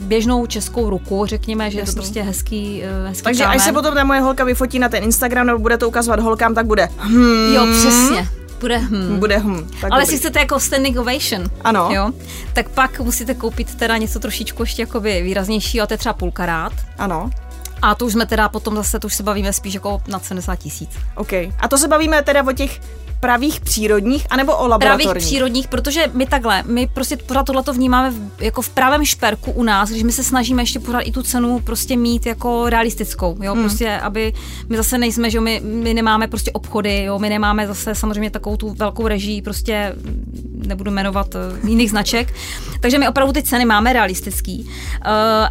běžnou 0.00 0.46
českou 0.46 0.90
ruku, 0.90 1.26
řekněme, 1.26 1.70
že 1.70 1.78
je 1.78 1.80
Jasný. 1.80 1.94
to 1.94 2.00
prostě 2.00 2.22
hezký, 2.22 2.82
eh, 2.84 3.08
hezký 3.08 3.24
Takže 3.24 3.42
kámen. 3.42 3.56
až 3.56 3.64
se 3.64 3.72
potom 3.72 3.94
ta 3.94 4.04
moje 4.04 4.20
holka 4.20 4.44
vyfotí 4.44 4.78
na 4.78 4.88
ten 4.88 5.04
Instagram 5.04 5.46
nebo 5.46 5.58
bude 5.58 5.78
to 5.78 5.88
ukazovat 5.88 6.20
holkám, 6.20 6.54
tak 6.54 6.66
bude 6.66 6.88
hmm, 6.98 7.54
Jo, 7.54 7.66
přesně. 7.78 8.28
Bude 8.60 8.78
hm. 8.78 9.18
bude 9.18 9.38
hm. 9.38 9.68
Tak 9.80 9.92
Ale 9.92 10.00
dobrý. 10.00 10.02
jestli 10.02 10.18
chcete 10.18 10.38
jako 10.38 10.60
standing 10.60 10.98
ovation, 10.98 11.44
Ano. 11.64 11.88
jo, 11.92 12.10
tak 12.52 12.68
pak 12.68 13.00
musíte 13.00 13.34
koupit 13.34 13.74
teda 13.74 13.96
něco 13.96 14.18
trošičku 14.18 14.62
ještě 14.62 14.82
jakoby 14.82 15.22
výraznějšího, 15.22 15.82
a 15.84 15.86
to 15.86 15.94
je 15.94 15.98
třeba 15.98 16.12
půl 16.12 16.30
karát. 16.30 16.72
Ano, 16.98 17.30
A 17.82 17.94
to 17.94 18.06
už 18.06 18.12
jsme 18.12 18.26
teda 18.26 18.48
potom 18.48 18.76
zase, 18.76 18.98
to 18.98 19.06
už 19.06 19.14
se 19.14 19.22
bavíme 19.22 19.52
spíš 19.52 19.74
jako 19.74 20.02
na 20.08 20.18
70 20.18 20.56
tisíc. 20.56 20.90
OK. 21.14 21.32
A 21.32 21.68
to 21.68 21.78
se 21.78 21.88
bavíme 21.88 22.22
teda 22.22 22.46
o 22.48 22.52
těch 22.52 22.80
pravých 23.20 23.60
přírodních, 23.60 24.26
anebo 24.30 24.56
o 24.56 24.68
laboratorních? 24.68 25.06
Pravých 25.06 25.24
přírodních, 25.26 25.68
protože 25.68 26.10
my 26.12 26.26
takhle, 26.26 26.62
my 26.66 26.86
prostě 26.86 27.16
pořád 27.16 27.46
tohleto 27.46 27.72
vnímáme 27.72 28.10
v, 28.10 28.42
jako 28.42 28.62
v 28.62 28.68
pravém 28.68 29.04
šperku 29.04 29.50
u 29.50 29.62
nás, 29.62 29.90
když 29.90 30.02
my 30.02 30.12
se 30.12 30.24
snažíme 30.24 30.62
ještě 30.62 30.80
pořád 30.80 31.00
i 31.00 31.12
tu 31.12 31.22
cenu 31.22 31.60
prostě 31.60 31.96
mít 31.96 32.26
jako 32.26 32.68
realistickou, 32.68 33.36
jo, 33.42 33.54
hmm. 33.54 33.62
prostě, 33.62 33.98
aby 33.98 34.32
my 34.68 34.76
zase 34.76 34.98
nejsme, 34.98 35.30
že 35.30 35.40
my, 35.40 35.60
my 35.64 35.94
nemáme 35.94 36.28
prostě 36.28 36.52
obchody, 36.52 37.02
jo, 37.02 37.18
my 37.18 37.28
nemáme 37.28 37.66
zase 37.66 37.94
samozřejmě 37.94 38.30
takovou 38.30 38.56
tu 38.56 38.74
velkou 38.74 39.08
režii, 39.08 39.42
prostě 39.42 39.94
nebudu 40.66 40.90
jmenovat 40.90 41.34
uh, 41.34 41.68
jiných 41.68 41.90
značek, 41.90 42.34
takže 42.80 42.98
my 42.98 43.08
opravdu 43.08 43.32
ty 43.32 43.42
ceny 43.42 43.64
máme 43.64 43.92
realistický. 43.92 44.62
Uh, 44.62 44.70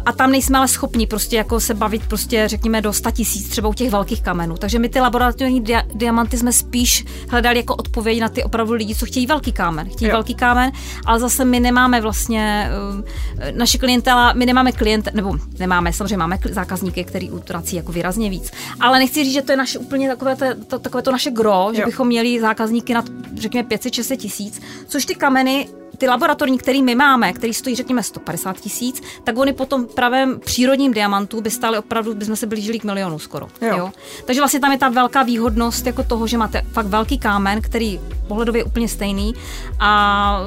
a 0.06 0.12
tam 0.12 0.30
nejsme 0.30 0.58
ale 0.58 0.68
schopni 0.68 1.06
prostě 1.06 1.36
jako 1.36 1.60
se 1.60 1.74
bavit 1.74 2.06
prostě 2.08 2.48
řekněme 2.48 2.80
do 2.80 2.92
100 2.92 3.10
tisíc 3.10 3.48
třeba 3.48 3.68
u 3.68 3.74
těch 3.74 3.90
velkých 3.90 4.22
kamenů, 4.22 4.56
takže 4.56 4.78
my 4.78 4.88
ty 4.88 5.00
laboratorní 5.00 5.62
dia- 5.62 5.86
diamanty 5.94 6.38
jsme 6.38 6.52
spíš 6.52 7.04
hledali 7.28 7.56
jako 7.56 7.74
odpověď 7.74 8.20
na 8.20 8.28
ty 8.28 8.44
opravdu 8.44 8.72
lidi, 8.72 8.94
co 8.94 9.06
chtějí 9.06 9.26
velký 9.26 9.52
kámen, 9.52 9.88
chtějí 9.90 10.08
jo. 10.08 10.14
velký 10.14 10.34
kámen, 10.34 10.72
ale 11.04 11.20
zase 11.20 11.44
my 11.44 11.60
nemáme 11.60 12.00
vlastně 12.00 12.70
uh, 12.98 13.56
naše 13.56 13.78
klientela, 13.78 14.32
my 14.32 14.46
nemáme 14.46 14.72
klienty, 14.72 15.10
nebo 15.14 15.36
nemáme, 15.58 15.92
samozřejmě 15.92 16.16
máme 16.16 16.38
zákazníky, 16.50 17.04
který 17.04 17.30
utrací 17.30 17.76
jako 17.76 17.92
výrazně 17.92 18.30
víc, 18.30 18.50
ale 18.80 18.98
nechci 18.98 19.24
říct, 19.24 19.34
že 19.34 19.42
to 19.42 19.52
je 19.52 19.56
naše 19.56 19.78
úplně 19.78 20.08
takové 20.08 20.36
to, 20.36 20.44
to, 20.66 20.78
takové 20.78 21.02
to 21.02 21.12
naše 21.12 21.30
gro, 21.30 21.70
že 21.74 21.82
jo. 21.82 21.86
bychom 21.86 22.06
měli 22.06 22.40
zákazníky 22.40 22.94
na 22.94 23.04
řekněme 23.36 23.68
500-600 23.68 24.16
tisíc, 24.16 24.62
což 24.86 25.05
ty 25.06 25.14
kameny 25.14 25.68
ty 25.98 26.08
laboratorní, 26.08 26.58
který 26.58 26.82
my 26.82 26.94
máme, 26.94 27.32
který 27.32 27.54
stojí 27.54 27.76
řekněme 27.76 28.02
150 28.02 28.60
tisíc, 28.60 29.02
tak 29.24 29.38
oni 29.38 29.52
potom 29.52 29.86
pravém 29.86 30.40
přírodním 30.40 30.92
diamantu 30.92 31.40
by 31.40 31.50
stály 31.50 31.78
opravdu, 31.78 32.14
bychom 32.14 32.36
se 32.36 32.46
blížili 32.46 32.78
k 32.78 32.84
milionu 32.84 33.18
skoro. 33.18 33.48
Jo. 33.60 33.76
Jo? 33.76 33.92
Takže 34.24 34.40
vlastně 34.40 34.60
tam 34.60 34.72
je 34.72 34.78
ta 34.78 34.88
velká 34.88 35.22
výhodnost 35.22 35.86
jako 35.86 36.02
toho, 36.02 36.26
že 36.26 36.38
máte 36.38 36.62
fakt 36.72 36.86
velký 36.86 37.18
kámen, 37.18 37.62
který 37.62 38.00
pohledově 38.28 38.60
je 38.60 38.64
úplně 38.64 38.88
stejný 38.88 39.34
a 39.80 40.40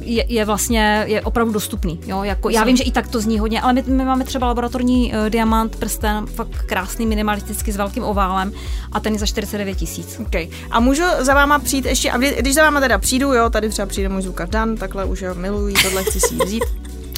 je, 0.00 0.24
je 0.28 0.44
vlastně 0.44 1.04
je 1.06 1.22
opravdu 1.22 1.52
dostupný. 1.52 2.00
Jo? 2.06 2.22
Jako, 2.22 2.50
já 2.50 2.64
vím, 2.64 2.76
že 2.76 2.84
i 2.84 2.92
tak 2.92 3.08
to 3.08 3.20
zní 3.20 3.38
hodně, 3.38 3.60
ale 3.60 3.72
my, 3.72 3.84
my 3.86 4.04
máme 4.04 4.24
třeba 4.24 4.46
laboratorní 4.46 5.12
uh, 5.12 5.28
diamant, 5.28 5.76
prsten, 5.76 6.26
fakt 6.26 6.62
krásný, 6.66 7.06
minimalisticky 7.06 7.72
s 7.72 7.76
velkým 7.76 8.04
oválem 8.04 8.52
a 8.92 9.00
ten 9.00 9.12
je 9.12 9.18
za 9.18 9.26
49 9.26 9.74
tisíc. 9.74 10.20
Okay. 10.20 10.48
A 10.70 10.80
můžu 10.80 11.02
za 11.18 11.34
váma 11.34 11.58
přijít 11.58 11.84
ještě, 11.84 12.10
a 12.10 12.18
když 12.18 12.54
za 12.54 12.62
váma 12.62 12.80
teda 12.80 12.98
přijdu, 12.98 13.34
jo, 13.34 13.50
tady 13.50 13.68
třeba 13.68 13.86
přijde 13.86 14.08
můj 14.08 14.22
zvukař 14.22 14.48
Dan, 14.48 14.71
takhle 14.76 15.04
už 15.04 15.22
ho 15.22 15.34
miluji, 15.34 15.74
tohle 15.82 16.04
chci 16.04 16.20
si 16.20 16.34
vzít. 16.44 16.64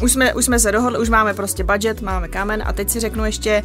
Už 0.02 0.12
jsme, 0.12 0.34
už 0.34 0.44
jsme 0.44 0.58
se 0.58 0.72
dohodli, 0.72 0.98
už 0.98 1.08
máme 1.08 1.34
prostě 1.34 1.64
budget, 1.64 2.02
máme 2.02 2.28
kámen 2.28 2.62
a 2.66 2.72
teď 2.72 2.90
si 2.90 3.00
řeknu 3.00 3.24
ještě, 3.24 3.62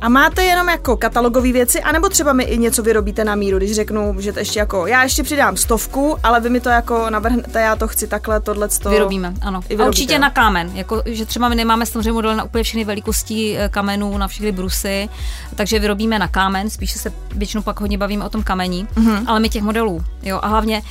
a 0.00 0.08
máte 0.08 0.44
jenom 0.44 0.68
jako 0.68 0.96
katalogové 0.96 1.52
věci, 1.52 1.82
anebo 1.82 2.08
třeba 2.08 2.32
mi 2.32 2.44
i 2.44 2.58
něco 2.58 2.82
vyrobíte 2.82 3.24
na 3.24 3.34
míru, 3.34 3.58
když 3.58 3.72
řeknu, 3.72 4.16
že 4.18 4.32
to 4.32 4.38
ještě 4.38 4.58
jako, 4.58 4.86
já 4.86 5.02
ještě 5.02 5.22
přidám 5.22 5.56
stovku, 5.56 6.16
ale 6.22 6.40
vy 6.40 6.50
mi 6.50 6.60
to 6.60 6.68
jako 6.68 7.10
navrhnete, 7.10 7.60
já 7.60 7.76
to 7.76 7.88
chci 7.88 8.06
takhle, 8.06 8.40
tohle 8.40 8.68
to. 8.68 8.90
Vyrobíme, 8.90 9.34
ano. 9.40 9.60
I 9.60 9.68
vyrobíte. 9.68 9.84
A 9.84 9.88
určitě 9.88 10.18
na 10.18 10.30
kámen, 10.30 10.70
jako, 10.74 11.02
že 11.06 11.26
třeba 11.26 11.48
my 11.48 11.54
nemáme 11.54 11.86
samozřejmě 11.86 12.12
model 12.12 12.36
na 12.36 12.44
úplně 12.44 12.64
všechny 12.64 12.84
velikosti 12.84 13.56
eh, 13.58 13.68
kamenů, 13.68 14.18
na 14.18 14.28
všechny 14.28 14.52
brusy, 14.52 15.08
takže 15.54 15.78
vyrobíme 15.78 16.18
na 16.18 16.28
kámen, 16.28 16.70
spíše 16.70 16.98
se 16.98 17.12
většinou 17.34 17.62
pak 17.62 17.80
hodně 17.80 17.98
bavíme 17.98 18.24
o 18.24 18.28
tom 18.28 18.42
kamení, 18.42 18.88
mm-hmm. 18.94 19.24
ale 19.26 19.40
my 19.40 19.48
těch 19.48 19.62
modelů, 19.62 20.04
jo, 20.22 20.40
a 20.42 20.48
hlavně 20.48 20.82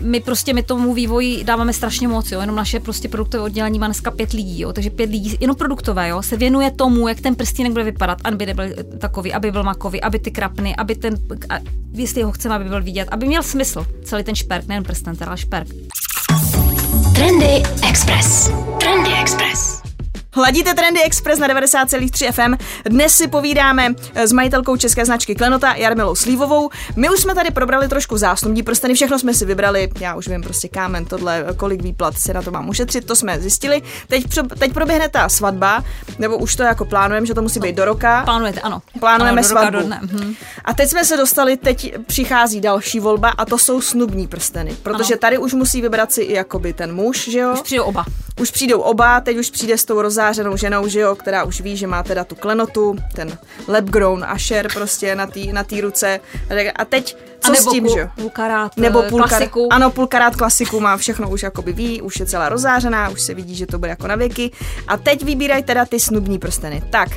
my 0.00 0.20
prostě 0.20 0.54
my 0.54 0.62
tomu 0.62 0.94
vývoji 0.94 1.44
dáváme 1.44 1.72
strašně 1.72 2.08
moc, 2.08 2.32
jo, 2.32 2.40
jenom 2.40 2.56
naše 2.56 2.80
prostě 2.80 3.08
produktové 3.08 3.42
oddělení 3.42 3.78
má 3.78 3.86
dneska 3.86 4.10
pět 4.10 4.32
lidí, 4.32 4.60
jo, 4.60 4.72
takže 4.72 4.90
pět 4.90 5.10
lidí, 5.10 5.36
jenom 5.40 5.56
produktové, 5.56 6.08
jo, 6.08 6.22
se 6.22 6.36
věnuje 6.36 6.70
tomu, 6.70 7.08
jak 7.08 7.20
ten 7.20 7.34
prstínek 7.34 7.72
bude 7.72 7.84
vypadat, 7.84 8.18
aby 8.24 8.46
nebyl 8.46 8.64
takový, 8.98 9.32
aby 9.32 9.52
byl 9.52 9.62
makový, 9.62 10.00
aby 10.00 10.18
ty 10.18 10.30
krapny, 10.30 10.76
aby 10.76 10.94
ten, 10.94 11.14
jestli 11.92 12.22
ho 12.22 12.32
chceme, 12.32 12.54
aby 12.54 12.64
byl 12.64 12.82
vidět, 12.82 13.08
aby 13.10 13.26
měl 13.26 13.42
smysl 13.42 13.86
celý 14.04 14.24
ten 14.24 14.34
šperk, 14.34 14.68
nejen 14.68 14.84
prsten, 14.84 15.16
teda 15.16 15.36
šperk. 15.36 15.68
Trendy 17.14 17.62
Express. 17.88 18.50
Trendy 18.80 19.10
Express. 19.20 19.79
Hladíte 20.34 20.74
Trendy 20.74 21.02
Express 21.02 21.38
na 21.38 21.48
90,3 21.48 22.32
FM. 22.32 22.64
Dnes 22.84 23.14
si 23.14 23.28
povídáme 23.28 23.94
eh, 24.14 24.26
s 24.26 24.32
majitelkou 24.32 24.76
české 24.76 25.04
značky 25.04 25.34
Klenota 25.34 25.74
Jarmilou 25.74 26.14
Slívovou. 26.14 26.70
My 26.96 27.10
už 27.10 27.20
jsme 27.20 27.34
tady 27.34 27.50
probrali 27.50 27.88
trošku 27.88 28.16
zásnubní 28.16 28.62
prsteny, 28.62 28.94
všechno 28.94 29.18
jsme 29.18 29.34
si 29.34 29.44
vybrali. 29.44 29.88
Já 30.00 30.14
už 30.14 30.28
vím 30.28 30.42
prostě 30.42 30.68
kámen, 30.68 31.04
tohle, 31.04 31.46
kolik 31.56 31.82
výplat 31.82 32.18
se 32.18 32.34
na 32.34 32.42
to 32.42 32.50
mám 32.50 32.68
ušetřit, 32.68 33.04
to 33.06 33.16
jsme 33.16 33.40
zjistili. 33.40 33.82
Teď, 34.08 34.24
teď 34.58 34.72
proběhne 34.72 35.08
ta 35.08 35.28
svatba, 35.28 35.84
nebo 36.18 36.38
už 36.38 36.56
to 36.56 36.62
jako 36.62 36.84
plánujeme, 36.84 37.26
že 37.26 37.34
to 37.34 37.42
musí 37.42 37.60
být 37.60 37.76
do 37.76 37.84
roka. 37.84 38.22
Plánujete, 38.24 38.60
ano. 38.60 38.82
Plánujeme 39.00 39.40
ano, 39.40 39.42
do 39.42 39.48
svatbu. 39.48 39.76
Roka, 39.76 39.80
do 39.80 39.86
dne. 39.86 40.00
Mhm. 40.02 40.34
A 40.64 40.74
teď 40.74 40.90
jsme 40.90 41.04
se 41.04 41.16
dostali, 41.16 41.56
teď 41.56 41.94
přichází 42.06 42.60
další 42.60 43.00
volba 43.00 43.28
a 43.28 43.44
to 43.44 43.58
jsou 43.58 43.80
snubní 43.80 44.26
prsteny, 44.26 44.76
protože 44.82 45.14
ano. 45.14 45.20
tady 45.20 45.38
už 45.38 45.54
musí 45.54 45.82
vybrat 45.82 46.12
si 46.12 46.22
i 46.22 46.32
jakoby 46.32 46.72
ten 46.72 46.94
muž, 46.94 47.28
že 47.28 47.38
jo? 47.38 47.52
Už 47.52 47.60
přijdou 47.60 47.84
oba. 47.84 48.04
Už 48.40 48.50
přijdou 48.50 48.80
oba, 48.80 49.20
teď 49.20 49.36
už 49.36 49.50
přijde 49.50 49.78
s 49.78 49.84
tou 49.84 50.02
rozářenou 50.20 50.56
ženou, 50.56 50.88
že 50.88 51.00
jo, 51.00 51.14
která 51.14 51.44
už 51.44 51.60
ví, 51.60 51.76
že 51.76 51.86
má 51.86 52.02
teda 52.02 52.24
tu 52.24 52.34
klenotu, 52.34 52.96
ten 53.14 53.38
lab-grown 53.68 54.24
asher 54.28 54.68
prostě 54.72 55.14
na 55.14 55.26
té 55.26 55.40
na 55.52 55.64
tý 55.64 55.80
ruce. 55.80 56.20
A 56.76 56.84
teď 56.84 57.16
co 57.40 57.50
a 57.50 57.52
nebo 57.52 57.70
s 57.70 57.72
tím, 57.72 57.84
půl, 57.84 57.94
že 57.94 58.10
Půlkarát, 58.16 58.76
nebo 58.76 59.04
eh, 59.04 59.08
půlkarát, 59.08 59.28
klasiku. 59.28 59.68
Ano, 59.72 59.90
půlkarát 59.90 60.36
klasiku 60.36 60.80
má 60.80 60.96
všechno 60.96 61.30
už 61.30 61.42
jakoby 61.42 61.72
ví, 61.72 62.02
už 62.02 62.20
je 62.20 62.26
celá 62.26 62.48
rozářená, 62.48 63.08
už 63.08 63.20
se 63.20 63.34
vidí, 63.34 63.54
že 63.54 63.66
to 63.66 63.78
bude 63.78 63.90
jako 63.90 64.06
na 64.06 64.14
věky. 64.14 64.50
A 64.88 64.96
teď 64.96 65.24
vybírají 65.24 65.62
teda 65.62 65.84
ty 65.84 66.00
snubní 66.00 66.38
prsteny. 66.38 66.82
Tak, 66.90 67.08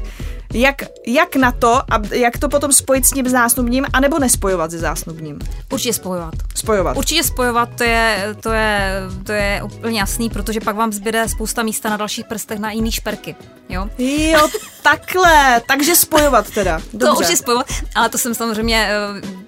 jak, 0.54 0.82
jak 1.08 1.36
na 1.36 1.52
to, 1.52 1.76
a 1.76 2.02
jak 2.12 2.38
to 2.38 2.50
potom 2.50 2.72
spojit 2.72 3.06
s 3.06 3.12
tím 3.12 3.30
zásnubním, 3.30 3.86
anebo 3.94 4.20
nespojovat 4.20 4.72
se 4.72 4.78
zásnubním? 4.78 5.40
Určitě 5.72 5.94
spojovat. 5.94 6.34
Spojovat. 6.56 6.98
Určitě 6.98 7.24
spojovat, 7.24 7.70
to 7.78 7.84
je, 7.84 8.36
to 8.42 8.52
je, 8.52 9.02
to 9.26 9.32
je 9.32 9.62
úplně 9.64 10.00
jasný, 10.00 10.30
protože 10.30 10.60
pak 10.60 10.76
vám 10.76 10.94
zbyde 10.94 11.28
spousta 11.28 11.64
místa 11.64 11.90
na 11.90 11.98
dalších 11.98 12.26
prstech 12.26 12.60
na 12.60 12.72
jiný 12.72 12.92
šperky. 12.92 13.36
Jo, 13.70 13.90
jo 14.00 14.48
takhle, 14.84 15.62
takže 15.68 15.96
spojovat 15.96 16.52
teda. 16.52 16.80
Dobře. 16.94 17.08
To 17.08 17.16
určitě 17.16 17.38
spojovat, 17.38 17.68
ale 17.96 18.10
to 18.10 18.18
jsem 18.18 18.34
samozřejmě, 18.34 18.90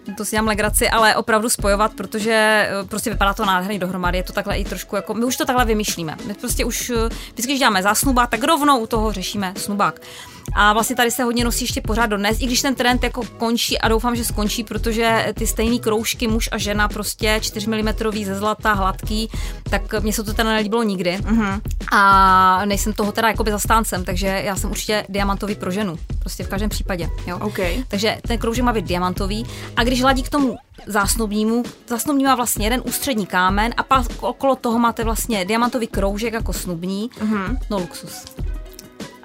eh, 0.07 0.13
to 0.13 0.25
si 0.25 0.31
dělám 0.31 0.47
legraci, 0.47 0.89
ale 0.89 1.15
opravdu 1.15 1.49
spojovat, 1.49 1.93
protože 1.93 2.67
eh, 2.69 2.83
prostě 2.87 3.09
vypadá 3.09 3.33
to 3.33 3.45
nádherně 3.45 3.79
dohromady, 3.79 4.17
je 4.17 4.23
to 4.23 4.33
takhle 4.33 4.57
i 4.57 4.65
trošku 4.65 4.95
jako, 4.95 5.13
my 5.13 5.25
už 5.25 5.37
to 5.37 5.45
takhle 5.45 5.65
vymýšlíme. 5.65 6.17
My 6.25 6.33
prostě 6.33 6.65
už, 6.65 6.89
eh, 6.89 7.09
vždycky, 7.33 7.51
když 7.51 7.59
děláme 7.59 7.83
zásnubák, 7.83 8.29
tak 8.29 8.43
rovnou 8.43 8.79
u 8.79 8.87
toho 8.87 9.11
řešíme 9.11 9.53
snubák. 9.57 10.01
A 10.53 10.73
vlastně 10.73 10.95
tady 10.95 11.11
se 11.11 11.23
hodně 11.23 11.45
nosí 11.45 11.63
ještě 11.63 11.81
pořád 11.81 12.05
dnes, 12.05 12.37
i 12.41 12.45
když 12.45 12.61
ten 12.61 12.75
trend 12.75 13.03
jako 13.03 13.21
končí 13.37 13.79
a 13.79 13.87
doufám, 13.87 14.15
že 14.15 14.23
skončí, 14.23 14.63
protože 14.63 15.33
ty 15.37 15.47
stejné 15.47 15.79
kroužky 15.79 16.27
muž 16.27 16.49
a 16.51 16.57
žena 16.57 16.87
prostě 16.87 17.39
4 17.41 17.69
mm 17.69 17.93
ze 18.25 18.35
zlata, 18.35 18.73
hladký, 18.73 19.29
tak 19.69 20.03
mně 20.03 20.13
se 20.13 20.23
to 20.23 20.33
teda 20.33 20.49
nelíbilo 20.49 20.83
nikdy. 20.83 21.17
Uh-huh. 21.17 21.61
A 21.91 22.65
nejsem 22.65 22.93
toho 22.93 23.11
teda 23.11 23.27
jakoby 23.27 23.51
zastáncem, 23.51 24.05
takže 24.05 24.27
já 24.27 24.55
jsem 24.55 24.71
určitě 24.71 25.05
diamantový 25.09 25.55
pro 25.55 25.71
ženu. 25.71 25.99
Prostě 26.19 26.43
v 26.43 26.47
každém 26.47 26.69
případě. 26.69 27.09
Jo. 27.27 27.39
Okay. 27.41 27.83
Takže 27.87 28.17
ten 28.27 28.37
kroužek 28.37 28.63
má 28.63 28.73
být 28.73 28.85
diamantový. 28.85 29.45
A 29.75 29.83
když 29.83 30.01
hladí 30.01 30.23
k 30.23 30.29
tomu 30.29 30.57
zásnubnímu, 30.87 31.63
zásnubní 31.87 32.23
má 32.23 32.35
vlastně 32.35 32.65
jeden 32.65 32.81
ústřední 32.85 33.25
kámen 33.25 33.73
a 33.77 33.83
pak 33.83 34.05
okolo 34.21 34.55
toho 34.55 34.79
máte 34.79 35.03
vlastně 35.03 35.45
diamantový 35.45 35.87
kroužek 35.87 36.33
jako 36.33 36.53
snubní. 36.53 37.09
Uh-huh. 37.09 37.57
No 37.69 37.77
luxus 37.77 38.25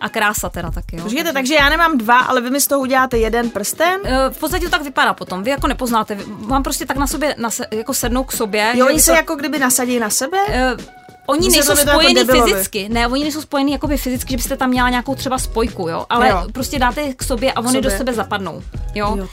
a 0.00 0.08
krása 0.08 0.48
teda 0.48 0.70
taky. 0.70 0.96
Jo. 0.96 1.02
Počkejte, 1.02 1.32
takže 1.32 1.54
já 1.54 1.68
nemám 1.68 1.98
dva, 1.98 2.18
ale 2.18 2.40
vy 2.40 2.50
mi 2.50 2.60
z 2.60 2.66
toho 2.66 2.80
uděláte 2.80 3.18
jeden 3.18 3.50
prsten? 3.50 4.00
Eh, 4.04 4.30
v 4.30 4.38
podstatě 4.38 4.64
to 4.64 4.70
tak 4.70 4.82
vypadá 4.82 5.14
potom. 5.14 5.42
Vy 5.42 5.50
jako 5.50 5.66
nepoznáte. 5.66 6.18
Vám 6.26 6.62
prostě 6.62 6.86
tak 6.86 6.96
na 6.96 7.06
sobě 7.06 7.34
na 7.38 7.50
se, 7.50 7.66
jako 7.70 7.94
sednou 7.94 8.24
k 8.24 8.32
sobě. 8.32 8.72
Jo, 8.74 8.86
oni 8.86 8.94
to... 8.94 9.02
se 9.02 9.12
jako 9.12 9.36
kdyby 9.36 9.58
nasadí 9.58 9.98
na 9.98 10.10
sebe? 10.10 10.38
Uh, 10.46 10.99
Oni 11.30 11.48
nejsou 11.48 11.76
spojení 11.76 12.14
jako 12.14 12.46
fyzicky, 12.46 12.88
ne, 12.88 13.08
oni 13.08 13.22
nejsou 13.22 13.40
spojení 13.40 13.72
jakoby 13.72 13.96
fyzicky, 13.96 14.30
že 14.30 14.36
byste 14.36 14.56
tam 14.56 14.70
měla 14.70 14.90
nějakou 14.90 15.14
třeba 15.14 15.38
spojku, 15.38 15.88
jo, 15.88 16.06
ale 16.10 16.28
jo. 16.28 16.44
prostě 16.52 16.78
dáte 16.78 17.00
je 17.00 17.14
k 17.14 17.22
sobě 17.22 17.52
a 17.52 17.60
oni 17.60 17.68
sobě. 17.68 17.90
do 17.90 17.96
sebe 17.96 18.12
zapadnou, 18.12 18.62
jo. 18.94 19.16
jo 19.16 19.28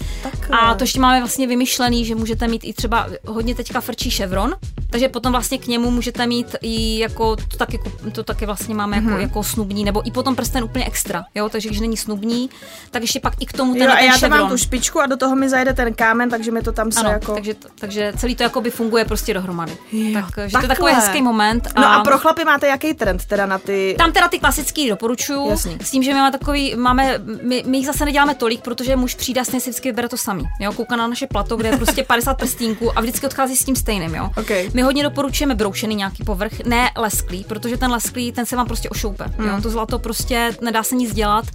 a 0.51 0.73
to 0.73 0.83
ještě 0.83 0.99
máme 0.99 1.19
vlastně 1.19 1.47
vymyšlený, 1.47 2.05
že 2.05 2.15
můžete 2.15 2.47
mít 2.47 2.61
i 2.65 2.73
třeba 2.73 3.07
hodně 3.25 3.55
teďka 3.55 3.81
frčí 3.81 4.09
chevron, 4.09 4.55
takže 4.89 5.09
potom 5.09 5.31
vlastně 5.31 5.57
k 5.57 5.67
němu 5.67 5.91
můžete 5.91 6.27
mít 6.27 6.55
i 6.61 6.99
jako, 6.99 7.35
to 7.35 7.57
taky, 7.57 7.79
to 8.11 8.23
taky 8.23 8.45
vlastně 8.45 8.75
máme 8.75 8.95
jako, 8.95 9.07
mm-hmm. 9.07 9.19
jako 9.19 9.43
snubní, 9.43 9.83
nebo 9.83 10.07
i 10.07 10.11
potom 10.11 10.35
prsten 10.35 10.63
úplně 10.63 10.85
extra, 10.85 11.25
jo, 11.35 11.49
takže 11.49 11.69
když 11.69 11.79
není 11.79 11.97
snubní, 11.97 12.49
tak 12.91 13.01
ještě 13.01 13.19
pak 13.19 13.33
i 13.39 13.45
k 13.45 13.53
tomu 13.53 13.73
ten, 13.73 13.83
jo, 13.83 13.89
a 13.91 13.95
ten 13.95 14.05
já 14.05 14.17
tam 14.17 14.29
mám 14.29 14.49
tu 14.49 14.57
špičku 14.57 14.99
a 14.99 15.05
do 15.05 15.17
toho 15.17 15.35
mi 15.35 15.49
zajede 15.49 15.73
ten 15.73 15.93
kámen, 15.93 16.29
takže 16.29 16.51
mi 16.51 16.61
to 16.61 16.71
tam 16.71 16.91
se 16.91 16.99
ano, 16.99 17.09
jako... 17.09 17.33
takže, 17.33 17.55
takže 17.79 18.13
celý 18.17 18.35
to 18.35 18.43
jakoby 18.43 18.71
funguje 18.71 19.05
prostě 19.05 19.33
dohromady. 19.33 19.77
Jo, 19.91 20.21
takže 20.35 20.57
to 20.57 20.63
je 20.63 20.67
takový 20.67 20.93
hezký 20.93 21.21
moment. 21.21 21.67
A... 21.75 21.81
No 21.81 21.86
a 21.87 22.03
pro 22.03 22.17
chlapy 22.17 22.45
máte 22.45 22.67
jaký 22.67 22.93
trend 22.93 23.25
teda 23.25 23.45
na 23.45 23.57
ty... 23.57 23.95
Tam 23.97 24.11
teda 24.11 24.27
ty 24.27 24.39
klasický 24.39 24.89
doporučuju, 24.89 25.49
Jasný. 25.49 25.77
s 25.81 25.91
tím, 25.91 26.03
že 26.03 26.13
my 26.13 26.19
máme 26.19 26.31
takový, 26.31 26.75
máme, 26.75 27.19
my, 27.41 27.63
my 27.65 27.77
jich 27.77 27.87
zase 27.87 28.05
neděláme 28.05 28.35
tolik, 28.35 28.61
protože 28.61 28.95
muž 28.95 29.15
přijde 29.15 29.41
vlastně 29.47 29.61
si 29.61 29.69
vždycky 29.69 29.89
vybere 29.89 30.09
to 30.09 30.17
samý. 30.17 30.43
Jo, 30.59 30.73
kouká 30.73 30.95
na 30.95 31.07
naše 31.07 31.27
plato, 31.27 31.55
kde 31.55 31.69
je 31.69 31.77
prostě 31.77 32.03
50 32.07 32.33
prstínků 32.33 32.97
a 32.97 33.01
vždycky 33.01 33.25
odchází 33.25 33.55
s 33.55 33.65
tím 33.65 33.75
stejným. 33.75 34.15
Jo. 34.15 34.29
Okay. 34.37 34.69
My 34.73 34.81
hodně 34.81 35.03
doporučujeme 35.03 35.55
broušený 35.55 35.95
nějaký 35.95 36.23
povrch, 36.23 36.59
ne 36.65 36.91
lesklý, 36.97 37.43
protože 37.43 37.77
ten 37.77 37.91
lesklý, 37.91 38.31
ten 38.31 38.45
se 38.45 38.55
vám 38.55 38.67
prostě 38.67 38.89
ošoupe. 38.89 39.25
Mm. 39.37 39.47
Jo. 39.47 39.61
To 39.61 39.69
zlato 39.69 39.99
prostě 39.99 40.51
nedá 40.61 40.83
se 40.83 40.95
nic 40.95 41.13
dělat. 41.13 41.45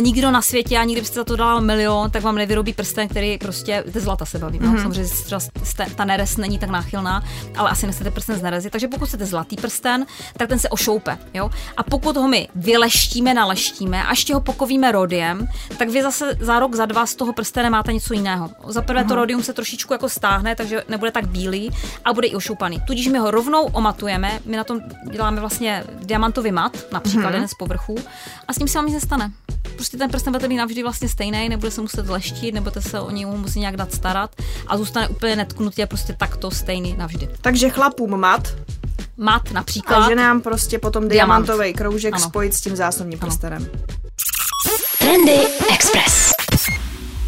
Nikdo 0.00 0.30
na 0.30 0.42
světě, 0.42 0.78
ani 0.78 0.94
kdybyste 0.94 1.14
za 1.14 1.24
to 1.24 1.36
dala 1.36 1.60
milion, 1.60 2.10
tak 2.10 2.22
vám 2.22 2.34
nevyrobí 2.34 2.72
prsten, 2.72 3.08
který 3.08 3.38
prostě 3.38 3.84
ze 3.86 4.00
zlata 4.00 4.24
se 4.24 4.38
baví. 4.38 4.58
Mm. 4.58 4.78
Samozřejmě 4.78 5.10
ta 5.94 6.04
nerez 6.04 6.36
není 6.36 6.58
tak 6.58 6.70
náchylná, 6.70 7.24
ale 7.56 7.70
asi 7.70 7.86
nechcete 7.86 8.10
prsten 8.10 8.38
z 8.38 8.42
nerezy. 8.42 8.70
Takže 8.70 8.88
pokud 8.88 9.08
chcete 9.08 9.26
zlatý 9.26 9.56
prsten, 9.56 9.77
tak 10.36 10.48
ten 10.48 10.58
se 10.58 10.68
ošoupe. 10.68 11.18
Jo. 11.34 11.50
A 11.76 11.82
pokud 11.82 12.16
ho 12.16 12.28
my 12.28 12.48
vyleštíme, 12.54 13.34
naleštíme 13.34 14.04
a 14.04 14.10
ještě 14.10 14.34
ho 14.34 14.40
pokovíme 14.40 14.92
rodiem, 14.92 15.48
tak 15.78 15.88
vy 15.88 16.02
zase 16.02 16.36
za 16.40 16.58
rok, 16.58 16.74
za 16.74 16.86
dva 16.86 17.06
z 17.06 17.14
toho 17.14 17.32
prstene 17.32 17.70
máte 17.70 17.92
něco 17.92 18.14
jiného. 18.14 18.50
Za 18.66 18.82
prvé 18.82 19.04
to 19.04 19.14
rodium 19.14 19.42
se 19.42 19.52
trošičku 19.52 19.92
jako 19.92 20.08
stáhne, 20.08 20.56
takže 20.56 20.84
nebude 20.88 21.10
tak 21.10 21.26
bílý 21.26 21.70
a 22.04 22.12
bude 22.12 22.26
i 22.26 22.34
ošoupaný. 22.34 22.80
Tudíž 22.86 23.08
my 23.08 23.18
ho 23.18 23.30
rovnou 23.30 23.64
omatujeme, 23.64 24.40
my 24.44 24.56
na 24.56 24.64
tom 24.64 24.80
děláme 25.10 25.40
vlastně 25.40 25.84
diamantový 26.02 26.52
mat, 26.52 26.76
například 26.92 27.30
mm-hmm. 27.30 27.34
jeden 27.34 27.48
z 27.48 27.54
povrchů, 27.54 27.96
a 28.48 28.52
s 28.52 28.58
ním 28.58 28.68
se 28.68 28.78
vám 28.78 28.86
nic 28.86 28.94
nestane. 28.94 29.32
Prostě 29.74 29.96
ten 29.96 30.10
prsten 30.10 30.32
budete 30.32 30.48
mít 30.48 30.56
navždy 30.56 30.82
vlastně 30.82 31.08
stejný, 31.08 31.48
nebude 31.48 31.70
se 31.70 31.80
muset 31.80 32.08
leštit, 32.08 32.54
nebudete 32.54 32.82
se 32.82 33.00
o 33.00 33.10
něj 33.10 33.24
muset 33.24 33.58
nějak 33.58 33.76
dát 33.76 33.92
starat 33.92 34.30
a 34.66 34.76
zůstane 34.76 35.08
úplně 35.08 35.36
netknutý 35.36 35.82
a 35.82 35.86
prostě 35.86 36.12
takto 36.12 36.50
stejný 36.50 36.96
navždy. 36.96 37.28
Takže 37.40 37.70
chlapům 37.70 38.20
mat, 38.20 38.48
mat 39.16 39.50
například. 39.52 39.96
A 39.96 40.08
že 40.08 40.14
nám 40.14 40.40
prostě 40.40 40.78
potom 40.78 41.08
Diamant. 41.08 41.46
diamantový 41.46 41.72
kroužek 41.72 42.14
ano. 42.14 42.24
spojit 42.24 42.54
s 42.54 42.60
tím 42.60 42.76
zásobním 42.76 43.18
prstenem. 43.18 43.68
Trendy 44.98 45.38
Express. 45.74 46.32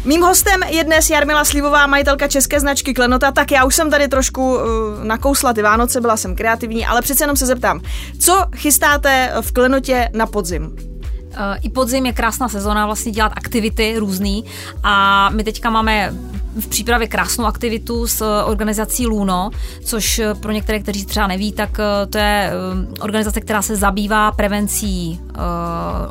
Mým 0.05 0.21
hostem 0.21 0.63
je 0.63 0.83
dnes 0.83 1.09
Jarmila 1.09 1.45
Slivová, 1.45 1.87
majitelka 1.87 2.27
české 2.27 2.59
značky 2.59 2.93
Klenota, 2.93 3.31
tak 3.31 3.51
já 3.51 3.63
už 3.63 3.75
jsem 3.75 3.89
tady 3.89 4.07
trošku 4.07 4.55
uh, 4.55 4.61
nakousla 5.03 5.53
ty 5.53 5.61
Vánoce, 5.61 6.01
byla 6.01 6.17
jsem 6.17 6.35
kreativní, 6.35 6.85
ale 6.85 7.01
přece 7.01 7.23
jenom 7.23 7.37
se 7.37 7.45
zeptám, 7.45 7.81
co 8.19 8.45
chystáte 8.55 9.33
v 9.41 9.51
Klenotě 9.51 10.09
na 10.13 10.25
podzim? 10.25 10.90
Eh, 11.33 11.59
I 11.61 11.69
podzim 11.69 12.05
je 12.05 12.13
krásná 12.13 12.49
sezóna 12.49 12.85
vlastně 12.85 13.11
dělat 13.11 13.31
aktivity 13.35 13.95
různý 13.97 14.45
a 14.83 15.29
my 15.29 15.43
teďka 15.43 15.69
máme 15.69 16.13
v 16.59 16.67
přípravě 16.67 17.07
krásnou 17.07 17.45
aktivitu 17.45 18.07
s 18.07 18.21
eh, 18.21 18.43
organizací 18.43 19.07
Luno, 19.07 19.49
což 19.85 20.21
pro 20.39 20.51
některé, 20.51 20.79
kteří 20.79 21.05
třeba 21.05 21.27
neví, 21.27 21.51
tak 21.51 21.77
to 22.09 22.17
je 22.17 22.51
organizace, 22.99 23.41
která 23.41 23.61
se 23.61 23.75
zabývá 23.75 24.31
prevencí 24.31 25.19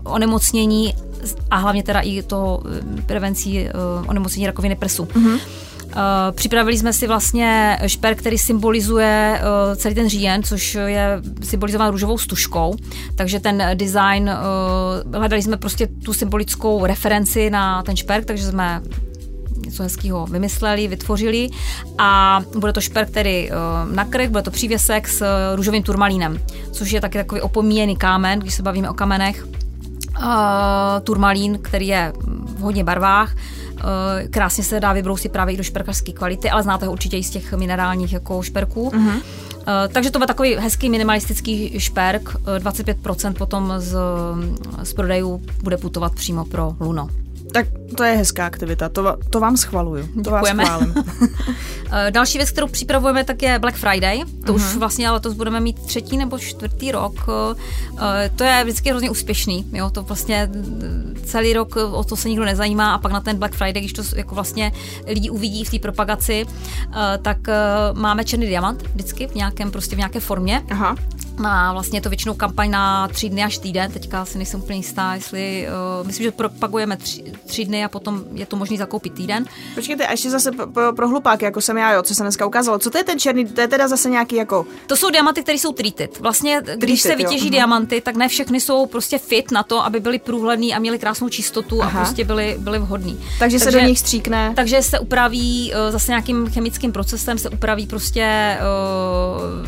onemocnění 0.04 0.94
a 1.50 1.56
hlavně 1.56 1.82
teda 1.82 2.00
i 2.00 2.22
to 2.22 2.62
eh, 2.98 3.02
prevencí 3.02 3.68
onemocnění 4.06 4.46
rakoviny 4.46 4.76
prsu. 4.76 5.04
Mm-hmm. 5.04 5.40
Uh, 5.90 6.34
připravili 6.34 6.78
jsme 6.78 6.92
si 6.92 7.06
vlastně 7.06 7.78
šper, 7.86 8.14
který 8.14 8.38
symbolizuje 8.38 9.40
uh, 9.40 9.74
celý 9.74 9.94
ten 9.94 10.08
říjen, 10.08 10.42
což 10.42 10.74
je 10.86 11.22
symbolizován 11.42 11.90
růžovou 11.90 12.18
stužkou, 12.18 12.76
takže 13.14 13.40
ten 13.40 13.62
design, 13.74 14.30
uh, 14.30 15.14
hledali 15.14 15.42
jsme 15.42 15.56
prostě 15.56 15.86
tu 15.86 16.12
symbolickou 16.12 16.86
referenci 16.86 17.50
na 17.50 17.82
ten 17.82 17.96
šperk, 17.96 18.24
takže 18.24 18.46
jsme 18.46 18.82
něco 19.64 19.82
hezkého 19.82 20.26
vymysleli, 20.26 20.88
vytvořili. 20.88 21.48
A 21.98 22.40
bude 22.58 22.72
to 22.72 22.80
šper, 22.80 23.06
který 23.06 23.50
uh, 23.50 23.56
na 23.94 24.04
krk, 24.04 24.30
bude 24.30 24.42
to 24.42 24.50
přívěsek 24.50 25.08
s 25.08 25.24
růžovým 25.54 25.82
turmalínem, 25.82 26.40
což 26.72 26.90
je 26.90 27.00
taky 27.00 27.18
takový 27.18 27.40
opomíjený 27.40 27.96
kámen, 27.96 28.38
když 28.38 28.54
se 28.54 28.62
bavíme 28.62 28.90
o 28.90 28.94
kamenech, 28.94 29.46
uh, 29.46 30.24
turmalín, 31.02 31.58
který 31.62 31.86
je 31.86 32.12
v 32.56 32.60
hodně 32.60 32.84
barvách. 32.84 33.34
Uh, 33.84 34.28
krásně 34.30 34.64
se 34.64 34.80
dá 34.80 34.92
vybrousit 34.92 35.32
právě 35.32 35.54
i 35.54 35.56
do 35.56 35.62
šperkařské 35.62 36.12
kvality, 36.12 36.50
ale 36.50 36.62
znáte 36.62 36.86
ho 36.86 36.92
určitě 36.92 37.16
i 37.16 37.22
z 37.22 37.30
těch 37.30 37.52
minerálních 37.52 38.12
jako 38.12 38.42
šperků. 38.42 38.82
Uh, 38.82 39.12
takže 39.92 40.10
to 40.10 40.18
bude 40.18 40.26
takový 40.26 40.54
hezký 40.54 40.90
minimalistický 40.90 41.80
šperk. 41.80 42.34
Uh, 42.34 42.70
25% 42.70 43.34
potom 43.34 43.72
z, 43.76 43.96
z 44.82 44.92
prodejů 44.92 45.42
bude 45.62 45.76
putovat 45.76 46.14
přímo 46.14 46.44
pro 46.44 46.76
Luno. 46.80 47.08
Tak 47.52 47.66
to 47.96 48.04
je 48.04 48.16
hezká 48.16 48.46
aktivita, 48.46 48.88
to, 48.88 49.16
to 49.30 49.40
vám 49.40 49.56
schvaluju. 49.56 50.06
To 50.06 50.30
Děkujeme. 50.30 50.64
vás. 50.64 50.82
Eh, 51.92 52.10
další 52.10 52.38
věc, 52.38 52.50
kterou 52.50 52.66
připravujeme, 52.66 53.24
tak 53.24 53.42
je 53.42 53.58
Black 53.58 53.76
Friday. 53.76 54.22
To 54.46 54.52
uh-huh. 54.52 54.56
už 54.56 54.62
mhm. 54.62 54.78
vlastně 54.78 55.10
letos 55.10 55.34
budeme 55.34 55.60
mít 55.60 55.78
třetí 55.86 56.16
nebo 56.16 56.38
čtvrtý 56.38 56.92
rok. 56.92 57.26
Eh, 57.98 58.30
to 58.36 58.44
je 58.44 58.64
vždycky 58.64 58.90
hrozně 58.90 59.10
úspěšný. 59.10 59.66
Jo? 59.72 59.90
To 59.90 60.02
vlastně 60.02 60.50
eh, 60.54 61.20
celý 61.24 61.52
rok 61.52 61.76
o 61.76 62.04
to 62.04 62.16
se 62.16 62.28
nikdo 62.28 62.44
nezajímá 62.44 62.94
a 62.94 62.98
pak 62.98 63.12
na 63.12 63.20
ten 63.20 63.36
Black 63.36 63.54
Friday, 63.54 63.82
když 63.82 63.92
to 63.92 64.02
jako 64.16 64.34
vlastně 64.34 64.72
lidi 65.06 65.30
uvidí 65.30 65.64
v 65.64 65.70
té 65.70 65.78
propagaci, 65.78 66.46
tak 67.22 67.38
máme 67.92 68.24
černý 68.24 68.46
diamant 68.46 68.82
vždycky 68.82 69.26
v 69.26 69.34
nějakém 69.34 69.70
prostě 69.70 69.96
v 69.96 69.98
nějaké 69.98 70.20
formě. 70.20 70.62
Aha. 70.70 70.96
A 71.44 71.72
vlastně 71.72 71.96
je 71.96 72.02
to 72.02 72.08
většinou 72.08 72.34
kampaň 72.34 72.70
na 72.70 73.08
tři 73.08 73.28
dny 73.28 73.44
až 73.44 73.58
týden. 73.58 73.92
Teďka 73.92 74.24
si 74.24 74.38
nejsem 74.38 74.60
úplně 74.60 74.78
jistá, 74.78 75.14
jestli 75.14 75.68
uh, 76.00 76.06
myslím, 76.06 76.24
že 76.24 76.30
propagujeme 76.30 76.96
tři, 76.96 77.32
tři 77.46 77.64
dny 77.64 77.84
a 77.84 77.88
potom 77.88 78.22
je 78.32 78.46
to 78.46 78.56
možné 78.56 78.76
zakoupit 78.76 79.14
týden. 79.14 79.44
Počkejte, 79.74 80.06
a 80.06 80.10
ještě 80.10 80.30
zase 80.30 80.52
pro, 80.52 80.92
pro 80.92 81.08
hlupáky, 81.08 81.44
jako 81.44 81.60
jsem 81.60 81.76
já, 81.78 81.92
jo, 81.92 82.02
co 82.02 82.14
se 82.14 82.22
dneska 82.22 82.46
ukázalo. 82.46 82.78
Co 82.78 82.90
to 82.90 82.98
je 82.98 83.04
ten 83.04 83.18
černý? 83.18 83.44
To 83.44 83.60
je 83.60 83.68
teda 83.68 83.88
zase 83.88 84.10
nějaký 84.10 84.36
jako. 84.36 84.66
To 84.86 84.96
jsou 84.96 85.10
diamanty, 85.10 85.42
které 85.42 85.58
jsou 85.58 85.72
treated. 85.72 86.20
Vlastně, 86.20 86.60
treated, 86.62 86.80
když 86.80 87.00
se 87.00 87.16
vytěží 87.16 87.36
jo. 87.36 87.44
Mhm. 87.44 87.50
diamanty, 87.50 88.00
tak 88.00 88.16
ne 88.16 88.28
všechny 88.28 88.60
jsou 88.60 88.86
prostě 88.86 89.18
fit 89.18 89.50
na 89.50 89.62
to, 89.62 89.84
aby 89.84 90.00
byly 90.00 90.18
průhledný 90.18 90.74
a 90.74 90.78
měly 90.78 90.98
krásnou 90.98 91.28
čistotu 91.28 91.82
Aha. 91.82 92.00
a 92.00 92.04
prostě 92.04 92.24
byly, 92.24 92.56
byly 92.58 92.78
vhodný. 92.78 93.12
Takže, 93.12 93.28
takže 93.38 93.58
se 93.58 93.70
do 93.70 93.80
nich 93.80 93.98
stříkne. 93.98 94.52
Takže 94.56 94.82
se 94.82 94.98
upraví 94.98 95.72
uh, 95.72 95.92
zase 95.92 96.12
nějakým 96.12 96.50
chemickým 96.50 96.92
procesem, 96.92 97.38
se 97.38 97.48
upraví 97.50 97.86
prostě 97.86 98.56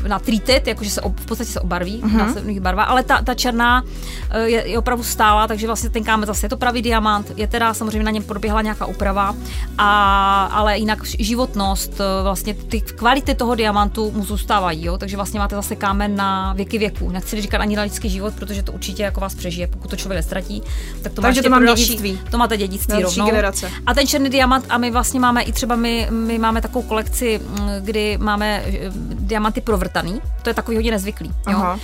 uh, 0.03 0.09
na 0.09 0.19
treated, 0.19 0.67
jakože 0.67 0.91
se 0.91 1.01
ob, 1.01 1.21
v 1.21 1.27
podstatě 1.27 1.51
se 1.51 1.61
obarví 1.62 2.03
uh-huh. 2.03 2.16
následných 2.16 2.61
barva, 2.61 2.83
ale 2.85 3.03
ta, 3.03 3.22
ta 3.22 3.35
černá 3.35 3.83
eh, 4.31 4.48
je, 4.48 4.68
je 4.68 4.79
opravdu 4.79 5.05
stála, 5.05 5.46
takže 5.46 5.66
vlastně 5.66 5.90
ten 5.90 6.05
kámen 6.05 6.27
zase 6.27 6.46
je 6.46 6.51
to 6.51 6.57
pravý 6.57 6.83
diamant, 6.83 7.33
je 7.37 7.46
teda 7.46 7.75
samozřejmě 7.75 8.05
na 8.05 8.11
něm 8.11 8.22
proběhla 8.22 8.62
nějaká 8.62 8.87
úprava, 8.87 9.35
a, 9.79 10.44
ale 10.53 10.79
jinak 10.79 11.05
životnost, 11.05 12.01
eh, 12.01 12.22
vlastně 12.22 12.55
ty 12.55 12.81
kvality 12.81 13.35
toho 13.35 13.55
diamantu 13.55 14.11
mu 14.11 14.25
zůstávají, 14.25 14.85
jo? 14.85 14.98
takže 14.98 15.16
vlastně 15.16 15.40
máte 15.40 15.57
zase 15.57 15.77
kámen 15.77 16.16
na 16.16 16.53
věky 16.53 16.79
věku. 16.79 17.11
Nechci 17.11 17.40
říkat 17.40 17.61
ani 17.61 17.77
na 17.77 17.83
lidský 17.83 18.09
život, 18.09 18.35
protože 18.35 18.62
to 18.62 18.72
určitě 18.72 19.03
jako 19.03 19.20
vás 19.20 19.35
přežije, 19.35 19.66
pokud 19.66 19.90
to 19.90 19.96
člověk 19.96 20.16
nestratí, 20.16 20.62
tak 21.03 21.12
to 21.12 21.22
takže 21.22 21.42
to 21.42 21.51
mám 21.51 21.66
dědictví. 21.66 22.20
To 22.31 22.38
máte 22.38 22.57
dědictví 22.57 23.03
rovnou. 23.03 23.27
generace. 23.27 23.70
A 23.87 23.94
ten 23.94 24.07
černý 24.07 24.31
diamant, 24.31 24.64
a 24.68 24.79
my 24.79 24.90
vlastně 24.90 25.20
máme 25.20 25.42
i 25.42 25.53
třeba 25.53 25.77
my, 25.77 26.09
my 26.11 26.38
máme 26.38 26.61
takovou 26.61 26.83
kolekci, 26.88 27.38
mm, 27.38 27.68
kdy 27.81 28.18
máme 28.18 28.62
eh, 28.66 28.90
diamanty 29.14 29.61
provrtaný, 29.61 30.20
to 30.42 30.51
je 30.51 30.55
takový 30.55 30.77
hodně 30.77 30.90
nezvyklý. 30.90 31.31
Jo? 31.49 31.57
Aha. 31.57 31.79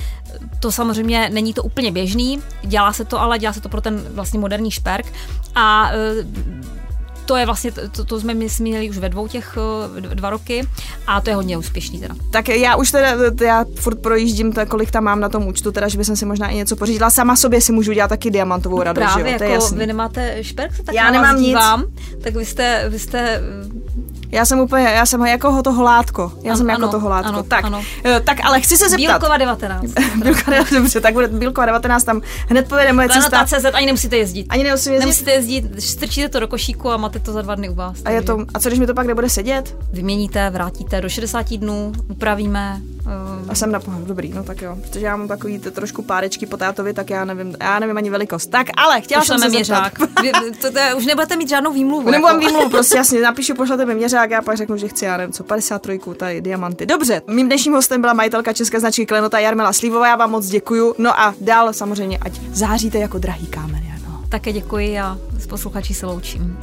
To 0.61 0.73
samozřejmě 0.73 1.31
není 1.33 1.55
to 1.55 1.63
úplně 1.63 1.93
běžný, 1.93 2.43
dělá 2.63 2.93
se 2.93 3.05
to, 3.05 3.21
ale 3.21 3.39
dělá 3.39 3.53
se 3.53 3.61
to 3.61 3.69
pro 3.69 3.81
ten 3.81 4.05
vlastně 4.11 4.39
moderní 4.39 4.71
šperk 4.71 5.07
a 5.55 5.91
e, 5.93 6.25
to 7.27 7.37
je 7.37 7.47
vlastně, 7.47 7.73
to, 7.73 8.05
to 8.05 8.21
jsme 8.21 8.35
měli 8.35 8.91
už 8.91 8.99
ve 8.99 9.09
dvou 9.09 9.29
těch 9.29 9.59
e, 9.97 10.01
dva 10.15 10.31
roky 10.31 10.69
a 11.07 11.21
to 11.21 11.31
je 11.31 11.37
hodně 11.37 11.59
úspěšný 11.59 12.01
teda. 12.01 12.15
Tak 12.31 12.49
já 12.49 12.77
už 12.77 12.91
teda, 12.91 13.09
já 13.41 13.65
furt 13.75 13.99
projíždím, 14.03 14.53
to, 14.53 14.67
kolik 14.67 14.91
tam 14.91 15.05
mám 15.05 15.21
na 15.21 15.29
tom 15.29 15.47
účtu, 15.47 15.73
teda, 15.73 15.89
že 15.89 15.99
bych 15.99 16.07
si 16.07 16.27
možná 16.27 16.49
i 16.49 16.57
něco 16.57 16.77
pořídila. 16.77 17.11
Sama 17.11 17.37
sobě 17.37 17.61
si 17.61 17.73
můžu 17.73 17.93
dělat 17.93 18.09
taky 18.09 18.31
diamantovou 18.31 18.83
radost, 18.83 19.05
Právě, 19.05 19.25
že 19.25 19.33
jo? 19.33 19.39
To 19.39 19.45
je 19.45 19.51
jako 19.51 19.65
jasný. 19.65 19.79
vy 19.79 19.87
nemáte 19.87 20.45
šperk, 20.45 20.73
tak 20.85 20.95
já 20.95 21.11
nemám 21.11 21.37
nic. 21.37 21.47
Dívám, 21.47 21.85
tak 22.23 22.37
vy 22.37 22.45
jste, 22.45 22.85
vy 22.89 22.99
jste 22.99 23.41
já 24.33 24.45
jsem 24.45 24.61
úplně, 24.61 24.85
já 24.85 25.07
jsem 25.07 25.27
jako 25.27 25.63
to 25.63 25.73
holátko. 25.73 26.33
Já 26.43 26.51
ano, 26.53 26.59
jsem 26.59 26.71
jako 26.71 26.89
to 26.89 27.01
holátko. 27.01 27.29
Ano, 27.29 27.43
tak, 27.43 27.65
ano. 27.65 27.83
Eh, 28.05 28.21
tak, 28.21 28.39
ale 28.45 28.61
chci 28.61 28.77
se 28.77 28.89
zeptat. 28.89 29.13
Bílkova 29.13 29.37
19. 29.37 29.83
Bílkova 30.23 30.51
19, 30.51 30.73
dobře, 30.73 31.01
tak 31.01 31.13
bude 31.13 31.29
Bílkova 31.29 31.67
19, 31.67 32.05
tam 32.05 32.21
hned 32.49 32.69
povede 32.69 32.93
moje 32.93 33.09
cesta. 33.09 33.45
CZ, 33.47 33.65
ani 33.73 33.87
nemusíte 33.87 34.17
jezdit. 34.17 34.47
Ani 34.49 34.65
nemusíte 34.65 34.91
jezdit? 34.91 35.07
Nemusíte 35.07 35.31
jezdit, 35.31 35.83
strčíte 35.83 36.29
to 36.29 36.41
do 36.41 36.49
košíku 36.49 36.91
a 36.91 36.97
máte 36.97 37.19
to 37.19 37.33
za 37.33 37.43
dva 37.43 37.55
dny 37.55 37.69
u 37.69 37.75
vás. 37.75 37.97
A, 38.05 38.11
je 38.11 38.23
to, 38.23 38.39
a 38.55 38.61
co 38.61 38.69
když 38.69 38.81
mi 38.81 38.87
to 38.87 38.95
pak 38.95 39.07
nebude 39.07 39.29
sedět? 39.29 39.77
Vyměníte, 39.93 40.51
vrátíte 40.51 41.01
do 41.01 41.09
60 41.09 41.53
dnů, 41.53 41.93
upravíme, 42.09 42.81
a 43.49 43.55
jsem 43.55 43.73
na 43.73 43.81
pohodu, 43.81 44.05
dobrý, 44.05 44.33
no 44.33 44.45
tak 44.45 44.63
jo. 44.63 44.77
Protože 44.81 45.07
já 45.07 45.17
mám 45.17 45.29
takový 45.29 45.59
ty 45.59 45.71
trošku 45.71 46.03
párečky 46.03 46.47
po 46.47 46.57
tátovi, 46.57 46.93
tak 46.93 47.11
já 47.11 47.25
nevím, 47.25 47.57
já 47.61 47.79
nevím 47.79 47.97
ani 47.97 48.11
velikost. 48.11 48.47
Tak, 48.47 48.67
ale 48.77 49.01
chtěla 49.01 49.25
jsem 49.25 49.39
se 49.39 49.49
měřák. 49.49 49.99
Vy, 50.23 50.33
to, 50.61 50.73
to, 50.73 50.79
už 50.97 51.07
nebudete 51.07 51.37
mít 51.37 51.49
žádnou 51.49 51.73
výmluvu. 51.73 52.11
Nebudu 52.11 52.35
jako. 52.35 52.47
výmluvu, 52.47 52.71
prostě 52.71 52.97
jasně, 52.97 53.21
napíšu, 53.21 53.55
pošlete 53.55 53.85
mi 53.85 53.95
měřák, 53.95 54.31
já 54.31 54.43
pak 54.43 54.57
řeknu, 54.57 54.77
že 54.77 54.89
chci, 54.89 55.05
já 55.05 55.17
nevím, 55.17 55.33
co, 55.33 55.45
53, 55.45 56.01
tady 56.17 56.41
diamanty. 56.41 56.87
Dobře, 56.87 57.23
mým 57.27 57.47
dnešním 57.47 57.75
hostem 57.75 58.01
byla 58.01 58.13
majitelka 58.13 58.53
české 58.53 58.81
značky 58.81 59.07
Klenota 59.07 59.39
Jarmila 59.39 59.73
Slívová, 59.73 60.09
já 60.09 60.17
vám 60.17 60.31
moc 60.31 60.47
děkuju. 60.47 60.95
No 60.99 61.21
a 61.21 61.35
dál 61.41 61.73
samozřejmě, 61.73 62.19
ať 62.19 62.41
záříte 62.53 62.99
jako 62.99 63.19
drahý 63.19 63.47
kámen. 63.47 63.83
No. 64.09 64.23
Také 64.29 64.53
děkuji 64.53 65.01
a 65.01 65.19
s 65.39 65.47
posluchači 65.47 65.95
se 65.95 66.07
loučím. 66.07 66.59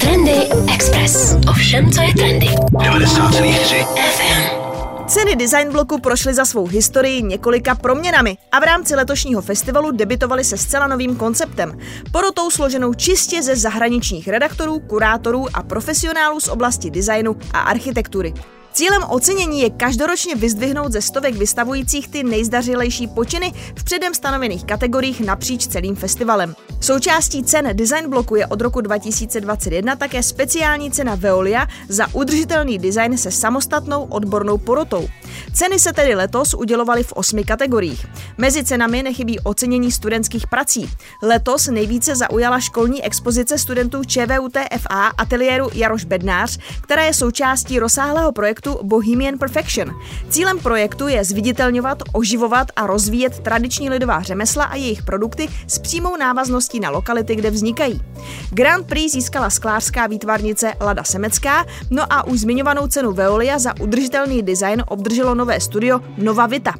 Trendy 0.00 0.48
Express. 0.74 1.36
Ovšem, 1.50 1.92
co 1.92 2.02
je 2.02 2.14
trendy. 2.14 2.46
90,3 2.46 3.86
FM. 3.94 4.61
Ceny 5.06 5.36
design 5.36 5.72
bloku 5.72 6.00
prošly 6.00 6.34
za 6.34 6.44
svou 6.44 6.66
historii 6.66 7.22
několika 7.22 7.74
proměnami 7.74 8.38
a 8.52 8.60
v 8.60 8.62
rámci 8.62 8.94
letošního 8.94 9.42
festivalu 9.42 9.90
debitovali 9.90 10.44
se 10.44 10.56
zcela 10.56 10.86
novým 10.86 11.16
konceptem. 11.16 11.78
Porotou 12.12 12.50
složenou 12.50 12.94
čistě 12.94 13.42
ze 13.42 13.56
zahraničních 13.56 14.28
redaktorů, 14.28 14.80
kurátorů 14.80 15.46
a 15.54 15.62
profesionálů 15.62 16.40
z 16.40 16.48
oblasti 16.48 16.90
designu 16.90 17.36
a 17.52 17.60
architektury. 17.60 18.34
Cílem 18.72 19.02
ocenění 19.08 19.60
je 19.60 19.70
každoročně 19.70 20.34
vyzdvihnout 20.34 20.92
ze 20.92 21.02
stovek 21.02 21.34
vystavujících 21.34 22.08
ty 22.08 22.22
nejzdařilejší 22.22 23.06
počiny 23.06 23.52
v 23.76 23.84
předem 23.84 24.14
stanovených 24.14 24.64
kategoriích 24.64 25.20
napříč 25.20 25.66
celým 25.66 25.96
festivalem. 25.96 26.54
Součástí 26.80 27.44
cen 27.44 27.68
Design 27.72 28.10
Bloku 28.10 28.36
je 28.36 28.46
od 28.46 28.60
roku 28.60 28.80
2021 28.80 29.96
také 29.96 30.22
speciální 30.22 30.90
cena 30.90 31.14
Veolia 31.14 31.66
za 31.88 32.06
udržitelný 32.12 32.78
design 32.78 33.18
se 33.18 33.30
samostatnou 33.30 34.04
odbornou 34.04 34.58
porotou. 34.58 35.08
Ceny 35.54 35.78
se 35.78 35.92
tedy 35.92 36.14
letos 36.14 36.54
udělovaly 36.54 37.02
v 37.02 37.12
osmi 37.12 37.44
kategoriích. 37.44 38.06
Mezi 38.38 38.64
cenami 38.64 39.02
nechybí 39.02 39.40
ocenění 39.40 39.92
studentských 39.92 40.46
prací. 40.46 40.90
Letos 41.22 41.68
nejvíce 41.68 42.16
zaujala 42.16 42.60
školní 42.60 43.04
expozice 43.04 43.58
studentů 43.58 44.04
ČVUTFA 44.04 45.06
ateliéru 45.18 45.70
Jaroš 45.74 46.04
Bednář, 46.04 46.58
která 46.80 47.04
je 47.04 47.14
součástí 47.14 47.78
rozsáhlého 47.78 48.32
projektu 48.32 48.61
Bohemian 48.82 49.38
Perfection. 49.38 49.90
Cílem 50.28 50.58
projektu 50.58 51.08
je 51.08 51.24
zviditelňovat, 51.24 52.02
oživovat 52.12 52.66
a 52.76 52.86
rozvíjet 52.86 53.38
tradiční 53.38 53.90
lidová 53.90 54.22
řemesla 54.22 54.64
a 54.64 54.76
jejich 54.76 55.02
produkty 55.02 55.48
s 55.66 55.78
přímou 55.78 56.16
návazností 56.16 56.80
na 56.80 56.90
lokality, 56.90 57.36
kde 57.36 57.50
vznikají. 57.50 58.02
Grand 58.50 58.86
Prix 58.86 59.12
získala 59.12 59.50
sklářská 59.50 60.06
výtvarnice 60.06 60.72
Lada 60.80 61.04
Semecká, 61.04 61.66
no 61.90 62.12
a 62.12 62.26
už 62.26 62.40
zmiňovanou 62.40 62.86
cenu 62.86 63.12
Veolia 63.12 63.58
za 63.58 63.80
udržitelný 63.80 64.42
design 64.42 64.84
obdrželo 64.88 65.34
nové 65.34 65.60
studio 65.60 66.00
Nova 66.18 66.46
Vita. 66.46 66.74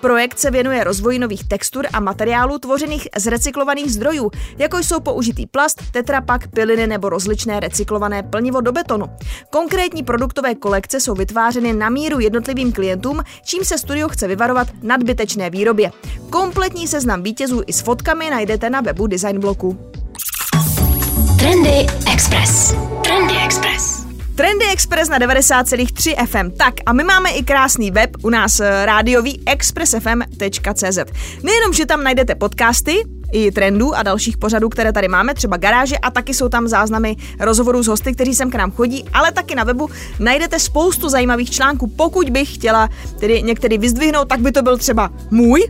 Projekt 0.00 0.38
se 0.38 0.50
věnuje 0.50 0.84
rozvoji 0.84 1.18
nových 1.18 1.48
textur 1.48 1.86
a 1.92 2.00
materiálů 2.00 2.58
tvořených 2.58 3.08
z 3.16 3.26
recyklovaných 3.26 3.92
zdrojů, 3.92 4.30
jako 4.58 4.78
jsou 4.78 5.00
použitý 5.00 5.46
plast, 5.46 5.82
tetrapak, 5.92 6.48
piliny 6.48 6.86
nebo 6.86 7.08
rozličné 7.08 7.60
recyklované 7.60 8.22
plnivo 8.22 8.60
do 8.60 8.72
betonu. 8.72 9.06
Konkrétní 9.50 10.02
produktové 10.02 10.54
kolekce 10.54 11.00
jsou 11.00 11.14
vytvářeny 11.28 11.72
na 11.72 11.90
míru 11.90 12.20
jednotlivým 12.20 12.72
klientům, 12.72 13.22
čím 13.44 13.64
se 13.64 13.78
studio 13.78 14.08
chce 14.08 14.28
vyvarovat 14.28 14.68
nadbytečné 14.82 15.50
výrobě. 15.50 15.90
Kompletní 16.30 16.88
seznam 16.88 17.22
vítězů 17.22 17.62
i 17.66 17.72
s 17.72 17.80
fotkami 17.80 18.30
najdete 18.30 18.70
na 18.70 18.80
webu 18.80 19.06
Design 19.06 19.40
Bloku. 19.40 19.78
Trendy 21.38 21.86
Express. 22.12 22.74
Trendy 23.02 23.34
Express. 23.44 24.06
Trendy 24.34 24.64
Express 24.72 25.08
na 25.08 25.18
90,3 25.18 26.26
FM. 26.26 26.50
Tak 26.50 26.74
a 26.86 26.92
my 26.92 27.04
máme 27.04 27.30
i 27.30 27.42
krásný 27.42 27.90
web 27.90 28.10
u 28.22 28.30
nás 28.30 28.60
eh, 28.60 28.86
rádiový 28.86 29.42
expressfm.cz. 29.46 30.98
Nejenom, 31.42 31.72
že 31.72 31.86
tam 31.86 32.04
najdete 32.04 32.34
podcasty, 32.34 33.04
i 33.32 33.50
trendů 33.52 33.94
a 33.94 34.02
dalších 34.02 34.36
pořadů, 34.36 34.68
které 34.68 34.92
tady 34.92 35.08
máme, 35.08 35.34
třeba 35.34 35.56
garáže 35.56 35.98
a 35.98 36.10
taky 36.10 36.34
jsou 36.34 36.48
tam 36.48 36.68
záznamy 36.68 37.16
rozhovorů 37.40 37.82
s 37.82 37.86
hosty, 37.86 38.14
kteří 38.14 38.34
sem 38.34 38.50
k 38.50 38.54
nám 38.54 38.70
chodí, 38.70 39.04
ale 39.12 39.32
taky 39.32 39.54
na 39.54 39.64
webu 39.64 39.88
najdete 40.20 40.58
spoustu 40.58 41.08
zajímavých 41.08 41.50
článků. 41.50 41.86
Pokud 41.86 42.30
bych 42.30 42.54
chtěla 42.54 42.88
tedy 43.20 43.42
některý 43.42 43.78
vyzdvihnout, 43.78 44.28
tak 44.28 44.40
by 44.40 44.52
to 44.52 44.62
byl 44.62 44.78
třeba 44.78 45.10
můj, 45.30 45.68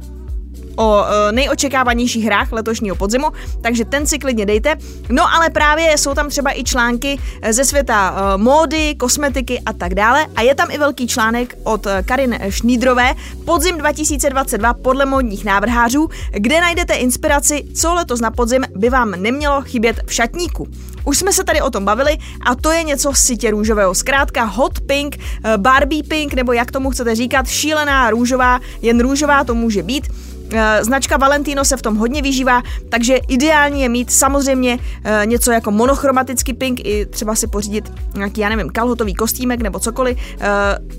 o 0.79 1.05
e, 1.05 1.33
nejočekávanějších 1.33 2.25
hrách 2.25 2.53
letošního 2.53 2.97
podzimu, 2.97 3.27
takže 3.61 3.85
ten 3.85 4.07
si 4.07 4.19
klidně 4.19 4.47
dejte. 4.47 4.77
No 5.11 5.35
ale 5.35 5.51
právě 5.51 5.99
jsou 5.99 6.15
tam 6.15 6.29
třeba 6.29 6.59
i 6.59 6.65
články 6.65 7.19
e, 7.43 7.53
ze 7.53 7.65
světa 7.65 8.15
e, 8.17 8.39
módy, 8.39 8.95
kosmetiky 8.95 9.61
a 9.67 9.73
tak 9.73 9.95
dále. 9.95 10.27
A 10.37 10.43
je 10.43 10.55
tam 10.55 10.69
i 10.71 10.79
velký 10.79 11.07
článek 11.07 11.59
od 11.65 11.87
Karin 12.05 12.39
Šnídrové 12.49 13.15
Podzim 13.45 13.79
2022 13.79 14.75
podle 14.75 15.07
módních 15.07 15.45
návrhářů, 15.45 16.09
kde 16.33 16.61
najdete 16.61 16.95
inspiraci, 16.95 17.65
co 17.75 17.95
letos 17.95 18.21
na 18.21 18.31
podzim 18.31 18.65
by 18.77 18.91
vám 18.91 19.11
nemělo 19.11 19.63
chybět 19.63 20.01
v 20.07 20.13
šatníku. 20.15 20.69
Už 21.05 21.19
jsme 21.19 21.33
se 21.33 21.45
tady 21.45 21.61
o 21.61 21.71
tom 21.71 21.85
bavili 21.85 22.19
a 22.47 22.55
to 22.55 22.73
je 22.73 22.83
něco 22.83 23.13
sitě 23.15 23.51
růžového. 23.51 23.95
Zkrátka 23.95 24.45
hot 24.45 24.81
pink, 24.81 25.17
Barbie 25.57 26.03
pink, 26.03 26.35
nebo 26.35 26.53
jak 26.53 26.71
tomu 26.71 26.91
chcete 26.91 27.15
říkat, 27.15 27.49
šílená 27.49 28.11
růžová, 28.11 28.61
jen 28.83 29.01
růžová 29.01 29.45
to 29.45 29.55
může 29.55 29.83
být. 29.83 30.09
Eh, 30.53 30.85
značka 30.85 31.17
Valentino 31.17 31.65
se 31.65 31.77
v 31.77 31.83
tom 31.83 31.97
hodně 31.97 32.23
vyžívá, 32.23 32.63
takže 32.89 33.17
ideální 33.29 33.83
je 33.83 33.89
mít 33.89 34.13
samozřejmě 34.13 34.79
eh, 35.05 35.23
něco 35.27 35.53
jako 35.53 35.71
monochromatický 35.71 36.55
pink, 36.55 36.81
i 36.85 37.07
třeba 37.07 37.35
si 37.35 37.47
pořídit 37.47 37.93
nějaký, 38.15 38.41
já 38.41 38.49
nevím, 38.49 38.71
kalhotový 38.71 39.15
kostýmek 39.15 39.61
nebo 39.61 39.79
cokoliv. 39.79 40.19
Eh, 40.41 40.49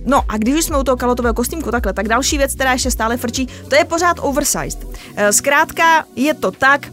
no 0.05 0.21
a 0.29 0.37
když 0.37 0.55
už 0.55 0.65
jsme 0.65 0.77
u 0.77 0.83
toho 0.83 0.97
kalhotového 0.97 1.33
kostýmku 1.33 1.71
takhle, 1.71 1.93
tak 1.93 2.07
další 2.07 2.37
věc, 2.37 2.55
která 2.55 2.73
ještě 2.73 2.91
stále 2.91 3.17
frčí, 3.17 3.47
to 3.67 3.75
je 3.75 3.85
pořád 3.85 4.17
oversized. 4.21 4.87
Zkrátka 5.31 6.05
je 6.15 6.33
to 6.33 6.51
tak, 6.51 6.87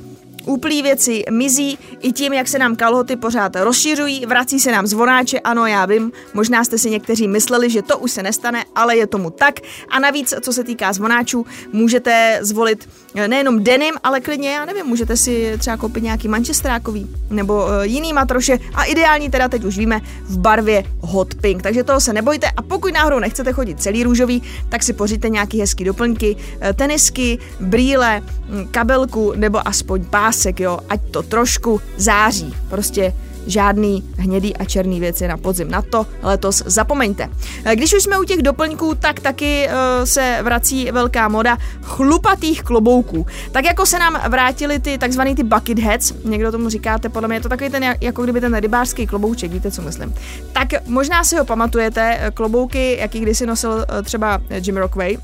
Úplný 0.47 0.83
věci 0.83 1.25
mizí 1.31 1.79
i 2.01 2.13
tím, 2.13 2.33
jak 2.33 2.49
se 2.49 2.59
nám 2.59 2.77
kalhoty 2.77 3.17
pořád 3.17 3.57
rozšiřují, 3.57 4.27
vrací 4.27 4.61
se 4.61 4.73
nám 4.73 4.87
zvonáče, 4.87 5.41
ano, 5.41 5.67
já 5.67 5.87
vím, 5.87 6.13
možná 6.35 6.65
jste 6.65 6.79
si 6.79 6.91
někteří 6.91 7.29
mysleli, 7.29 7.71
že 7.71 7.83
to 7.83 7.99
už 7.99 8.11
se 8.11 8.23
nestane, 8.23 8.65
ale 8.75 8.97
je 8.97 9.07
tomu 9.07 9.31
tak. 9.31 9.61
A 9.89 9.99
navíc, 9.99 10.35
co 10.41 10.53
se 10.53 10.65
týká 10.65 10.93
zvonáčů, 10.93 11.47
můžete 11.73 12.39
zvolit 12.43 12.89
eh, 13.15 13.29
nejenom 13.29 13.65
denim, 13.65 13.95
ale 14.03 14.21
klidně, 14.21 14.51
já 14.51 14.65
nevím, 14.65 14.87
můžete 14.87 15.17
si 15.17 15.57
třeba 15.59 15.77
koupit 15.77 16.03
nějaký 16.03 16.29
manchesterákový 16.29 17.11
nebo 17.31 17.65
uh, 17.65 17.71
jiný 17.83 18.13
matroše 18.13 18.59
a 18.75 18.85
ideální 18.85 19.31
teda 19.31 19.49
teď 19.49 19.65
už 19.65 19.79
víme 19.79 20.01
v 20.23 20.39
barvě 20.39 20.85
hot 21.01 21.35
pink, 21.35 21.63
takže 21.63 21.85
toho 21.85 22.01
se 22.01 22.13
nebojte 22.13 22.51
a 22.57 22.63
pokud 22.63 22.93
náhodou 22.95 23.19
nechcete 23.19 23.53
chodit 23.53 23.81
celý 23.83 24.05
růžový, 24.05 24.43
tak 24.69 24.83
si 24.83 24.93
pořiďte 24.93 25.29
nějaký 25.29 25.61
hezký 25.61 25.85
doplňky, 25.85 26.37
eh, 26.61 26.73
tenisky, 26.73 27.39
brýle, 27.61 28.21
hm, 28.21 28.69
kabelku 28.71 29.33
nebo 29.37 29.69
aspoň 29.69 30.05
pás 30.05 30.36
pásek, 30.37 30.61
jo, 30.61 30.79
ať 30.89 31.01
to 31.11 31.23
trošku 31.23 31.81
září. 31.97 32.55
Prostě 32.69 33.13
žádný 33.47 34.03
hnědý 34.19 34.57
a 34.57 34.65
černý 34.65 35.01
věci 35.01 35.29
na 35.29 35.37
podzim. 35.37 35.71
Na 35.71 35.83
to 35.83 36.07
letos 36.23 36.63
zapomeňte. 36.67 37.29
Eh, 37.65 37.77
když 37.77 37.95
už 37.95 38.03
jsme 38.03 38.19
u 38.19 38.25
těch 38.25 38.43
doplňků, 38.43 38.95
tak 38.95 39.21
taky 39.21 39.69
uh, 39.69 40.05
se 40.05 40.39
vrací 40.43 40.91
velká 40.93 41.29
moda 41.29 41.57
chlupatých 41.83 42.63
klobouků. 42.63 43.27
Tak 43.53 43.65
jako 43.65 43.87
se 43.87 43.99
nám 43.99 44.21
vrátili 44.29 44.79
ty 44.79 44.99
takzvaný 44.99 45.35
ty 45.35 45.43
bucket 45.43 45.79
hats, 45.79 46.13
někdo 46.25 46.53
tomu 46.53 46.69
říkáte, 46.69 47.09
podle 47.09 47.29
mě 47.29 47.37
je 47.37 47.41
to 47.41 47.49
takový 47.49 47.71
ten, 47.71 47.95
jako 48.01 48.23
kdyby 48.23 48.41
ten 48.41 48.55
rybářský 48.55 49.07
klobouček, 49.07 49.53
víte, 49.53 49.71
co 49.71 49.83
myslím. 49.83 50.15
Tak 50.53 50.69
možná 50.87 51.25
si 51.25 51.37
ho 51.37 51.45
pamatujete, 51.45 52.19
eh, 52.21 52.31
klobouky, 52.31 52.97
jaký 53.01 53.21
kdysi 53.21 53.47
nosil 53.47 53.87
třeba 54.05 54.41
Jim 54.51 54.77
Rockway, 54.77 55.19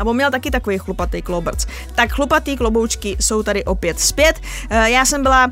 a 0.00 0.04
on 0.04 0.16
měl 0.16 0.30
taky 0.30 0.50
takový 0.50 0.78
chlupatý 0.78 1.22
kloberc. 1.22 1.66
Tak 1.94 2.10
chlupatý 2.12 2.56
kloboučky 2.56 3.16
jsou 3.20 3.42
tady 3.42 3.64
opět 3.64 4.00
zpět. 4.00 4.40
Eh, 4.70 4.90
já 4.90 5.04
jsem 5.04 5.22
byla 5.22 5.50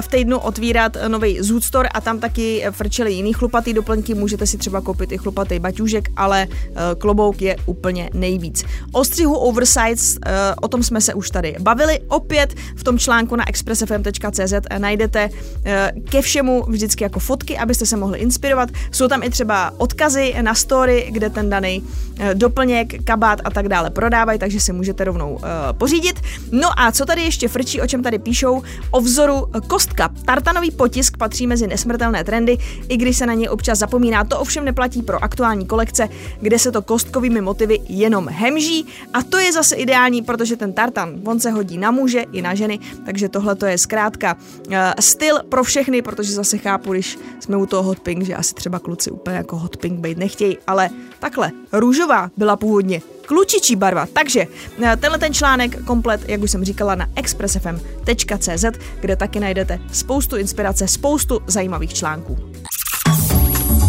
v 0.00 0.08
týdnu 0.08 0.38
otvírat 0.38 0.96
nový 1.08 1.42
Zoot 1.42 1.64
Store 1.64 1.88
a 1.88 2.00
tam 2.00 2.20
taky 2.20 2.64
frčeli 2.70 3.12
jiný 3.12 3.32
chlupatý 3.32 3.72
doplňky. 3.72 4.14
Můžete 4.14 4.46
si 4.46 4.58
třeba 4.58 4.80
koupit 4.80 5.12
i 5.12 5.18
chlupatý 5.18 5.58
baťůžek, 5.58 6.08
ale 6.16 6.46
eh, 6.50 6.74
klobouk 6.98 7.42
je 7.42 7.56
úplně 7.66 8.10
nejvíc. 8.14 8.64
O 8.92 9.04
střihu 9.04 9.36
oversize, 9.36 10.20
o 10.60 10.68
tom 10.68 10.82
jsme 10.82 11.00
se 11.00 11.14
už 11.14 11.30
tady 11.30 11.56
bavili. 11.60 12.00
Opět 12.08 12.54
v 12.76 12.84
tom 12.84 12.98
článku 12.98 13.36
na 13.36 13.48
expressfm.cz 13.48 14.54
najdete 14.78 15.30
ke 16.10 16.22
všemu 16.22 16.64
vždycky 16.68 17.04
jako 17.04 17.20
fotky, 17.20 17.58
abyste 17.58 17.86
se 17.86 17.96
mohli 17.96 18.18
inspirovat. 18.18 18.68
Jsou 18.90 19.08
tam 19.08 19.22
i 19.22 19.30
třeba 19.30 19.72
odkazy 19.76 20.34
na 20.40 20.54
story, 20.54 21.08
kde 21.10 21.30
ten 21.30 21.50
daný 21.50 21.82
doplněk, 22.34 23.04
kabát 23.04 23.40
a 23.44 23.50
tak 23.50 23.68
dále 23.68 23.90
prodávají, 23.90 24.38
takže 24.38 24.60
si 24.60 24.72
můžete 24.72 25.04
rovnou 25.04 25.38
pořídit. 25.72 26.20
No 26.52 26.80
a 26.80 26.92
co 26.92 27.06
tady 27.06 27.22
ještě 27.22 27.48
frčí, 27.48 27.80
o 27.80 27.86
čem 27.86 28.02
tady 28.02 28.18
píšou? 28.18 28.62
O 28.90 29.00
vzoru 29.00 29.46
kostka. 29.60 30.10
Tartanový 30.24 30.70
potisk 30.70 31.16
patří 31.16 31.46
mezi 31.46 31.66
nesmrtelné 31.66 32.24
trendy, 32.24 32.58
i 32.88 32.96
když 32.96 33.16
se 33.16 33.26
na 33.26 33.34
ně 33.34 33.50
občas 33.50 33.78
zapomíná. 33.78 34.24
To 34.24 34.38
ovšem 34.38 34.64
neplatí 34.64 35.02
pro 35.02 35.24
aktuální 35.24 35.66
kolekce, 35.66 36.08
kde 36.40 36.58
se 36.58 36.72
to 36.72 36.82
kostkovými 36.82 37.40
motivy 37.40 37.78
jenom 37.88 38.28
hemží. 38.28 38.86
A 39.12 39.22
to 39.22 39.38
je 39.38 39.52
zase 39.52 39.76
ideální, 39.76 40.22
protože 40.22 40.56
ten 40.56 40.72
tartan, 40.72 41.14
on 41.24 41.40
se 41.40 41.50
hodí 41.50 41.78
na 41.78 41.90
muže 41.90 42.24
i 42.32 42.42
na 42.42 42.54
ženy, 42.54 42.78
takže 43.06 43.28
tohle 43.28 43.54
to 43.54 43.66
je 43.66 43.78
zkrátka 43.78 44.36
uh, 44.66 44.74
styl 45.00 45.38
pro 45.48 45.64
všechny, 45.64 46.02
protože 46.02 46.32
zase 46.32 46.58
chápu, 46.58 46.92
když 46.92 47.18
jsme 47.40 47.56
u 47.56 47.66
toho 47.66 47.82
hot 47.82 48.00
pink, 48.00 48.24
že 48.24 48.34
asi 48.34 48.54
třeba 48.54 48.78
kluci 48.78 49.10
úplně 49.10 49.36
jako 49.36 49.56
hot 49.56 49.76
pink 49.76 50.00
být 50.00 50.18
nechtějí, 50.18 50.58
ale 50.66 50.90
takhle, 51.18 51.52
růžová 51.72 52.30
byla 52.36 52.56
původně 52.56 53.00
klučičí 53.26 53.76
barva. 53.76 54.06
Takže 54.12 54.46
eh, 54.82 54.96
tenhle 54.96 55.18
ten 55.18 55.34
článek 55.34 55.84
komplet, 55.84 56.28
jak 56.28 56.42
už 56.42 56.50
jsem 56.50 56.64
říkala, 56.64 56.94
na 56.94 57.06
expressfm.cz, 57.16 58.64
kde 59.00 59.16
taky 59.16 59.40
najdete 59.40 59.78
spoustu 59.92 60.36
inspirace, 60.36 60.88
spoustu 60.88 61.40
zajímavých 61.46 61.94
článků. 61.94 62.38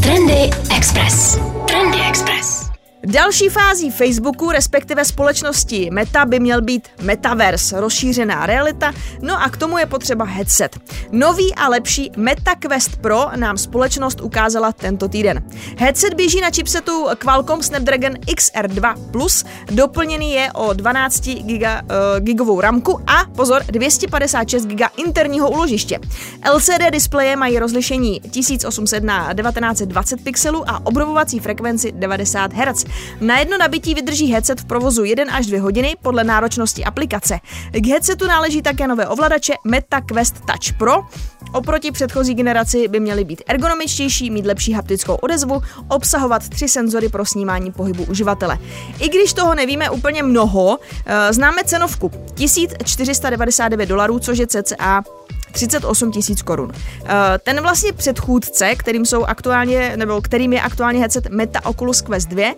Trendy 0.04 0.50
Express. 0.78 1.40
Trendy 1.68 1.98
Express. 2.10 2.75
Další 3.06 3.50
fází 3.50 3.92
Facebooku, 3.92 4.52
respektive 4.52 5.06
společnosti 5.06 5.90
Meta, 5.92 6.26
by 6.26 6.40
měl 6.40 6.62
být 6.62 6.88
Metaverse, 7.02 7.82
rozšířená 7.82 8.46
realita, 8.46 8.94
no 9.22 9.44
a 9.44 9.50
k 9.50 9.58
tomu 9.58 9.78
je 9.78 9.86
potřeba 9.86 10.26
headset. 10.26 10.80
Nový 11.12 11.56
a 11.56 11.70
lepší 11.70 12.12
Meta 12.18 12.56
Quest 12.56 12.96
Pro 12.96 13.26
nám 13.36 13.58
společnost 13.58 14.22
ukázala 14.22 14.72
tento 14.72 15.08
týden. 15.08 15.44
Headset 15.78 16.14
běží 16.14 16.42
na 16.42 16.52
chipsetu 16.52 17.06
Qualcomm 17.18 17.64
Snapdragon 17.64 18.14
XR2+, 18.14 18.96
Plus, 19.12 19.46
doplněný 19.72 20.32
je 20.32 20.52
o 20.52 20.74
12 20.74 21.22
giga, 21.22 21.82
uh, 21.82 21.90
gigovou 22.20 22.62
ramku 22.62 23.00
a 23.08 23.26
pozor, 23.36 23.64
256 23.68 24.66
giga 24.66 24.90
interního 24.98 25.52
uložiště. 25.52 26.00
LCD 26.54 26.92
displeje 26.92 27.36
mají 27.36 27.60
rozlišení 27.60 28.20
1800 28.20 29.04
na 29.04 29.34
1920 29.34 30.24
pixelů 30.24 30.70
a 30.70 30.86
obrovovací 30.86 31.40
frekvenci 31.40 31.92
90 31.92 32.54
Hz. 32.54 32.86
Na 33.22 33.40
jedno 33.40 33.58
nabití 33.58 33.94
vydrží 33.94 34.28
headset 34.28 34.62
v 34.62 34.66
provozu 34.66 35.04
1 35.04 35.34
až 35.34 35.46
2 35.46 35.62
hodiny 35.62 35.96
podle 36.02 36.24
náročnosti 36.24 36.86
aplikace. 36.86 37.40
K 37.72 37.88
headsetu 37.88 38.28
náleží 38.28 38.62
také 38.62 38.88
nové 38.88 39.08
ovladače 39.08 39.54
Meta 39.64 40.02
Quest 40.02 40.36
Touch 40.36 40.78
Pro, 40.78 41.04
Oproti 41.56 41.92
předchozí 41.92 42.34
generaci 42.34 42.88
by 42.88 43.00
měly 43.00 43.24
být 43.24 43.44
ergonomičtější, 43.48 44.30
mít 44.30 44.46
lepší 44.46 44.74
haptickou 44.74 45.16
odezvu, 45.16 45.62
obsahovat 45.88 46.50
tři 46.50 46.68
senzory 46.68 47.10
pro 47.10 47.26
snímání 47.26 47.72
pohybu 47.72 48.04
uživatele. 48.04 48.58
I 49.00 49.10
když 49.10 49.34
toho 49.34 49.56
nevíme 49.56 49.90
úplně 49.90 50.24
mnoho, 50.24 50.80
eh, 51.06 51.34
známe 51.34 51.64
cenovku 51.64 52.12
1499 52.34 53.86
dolarů, 53.86 54.20
což 54.20 54.38
je 54.38 54.48
cca 54.48 55.04
38 55.56 56.12
tisíc 56.12 56.42
korun. 56.42 56.72
Eh, 57.06 57.14
ten 57.44 57.62
vlastně 57.62 57.94
předchůdce, 57.94 58.76
kterým 58.76 59.06
jsou 59.06 59.24
aktuálně, 59.24 59.94
nebo 59.98 60.22
kterým 60.22 60.54
je 60.54 60.62
aktuálně 60.62 61.00
headset 61.00 61.30
Meta 61.30 61.66
Oculus 61.66 62.02
Quest 62.02 62.30
2, 62.30 62.56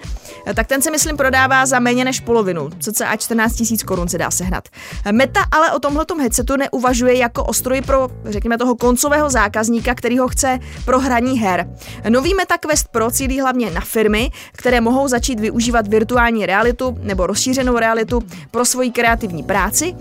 eh, 0.47 0.53
tak 0.53 0.67
ten 0.67 0.81
se 0.81 0.91
myslím 0.91 1.17
prodává 1.17 1.65
za 1.65 1.79
méně 1.79 2.05
než 2.05 2.19
polovinu, 2.19 2.69
cca 2.79 3.15
14 3.15 3.55
tisíc 3.55 3.83
korun 3.83 4.07
se 4.07 4.17
dá 4.17 4.31
sehnat. 4.31 4.63
Eh, 5.05 5.11
Meta 5.11 5.45
ale 5.51 5.71
o 5.71 5.79
tomhletom 5.79 6.19
headsetu 6.19 6.55
neuvažuje 6.57 7.17
jako 7.17 7.43
o 7.43 7.53
stroji 7.53 7.81
pro, 7.81 8.09
řekněme, 8.25 8.57
toho 8.57 8.75
koncového 8.75 9.29
zákazníka, 9.29 9.95
který 9.95 10.17
ho 10.17 10.27
chce 10.27 10.59
pro 10.85 10.99
hraní 10.99 11.39
her. 11.39 11.69
Nový 12.09 12.33
Meta 12.33 12.57
Quest 12.57 12.87
Pro 12.87 13.11
cílí 13.11 13.41
hlavně 13.41 13.71
na 13.71 13.81
firmy, 13.81 14.31
které 14.51 14.81
mohou 14.81 15.07
začít 15.07 15.39
využívat 15.39 15.87
virtuální 15.87 16.45
realitu 16.45 16.97
nebo 17.01 17.27
rozšířenou 17.27 17.77
realitu 17.77 18.21
pro 18.51 18.65
svoji 18.65 18.91
kreativní 18.91 19.43
práci. 19.43 19.95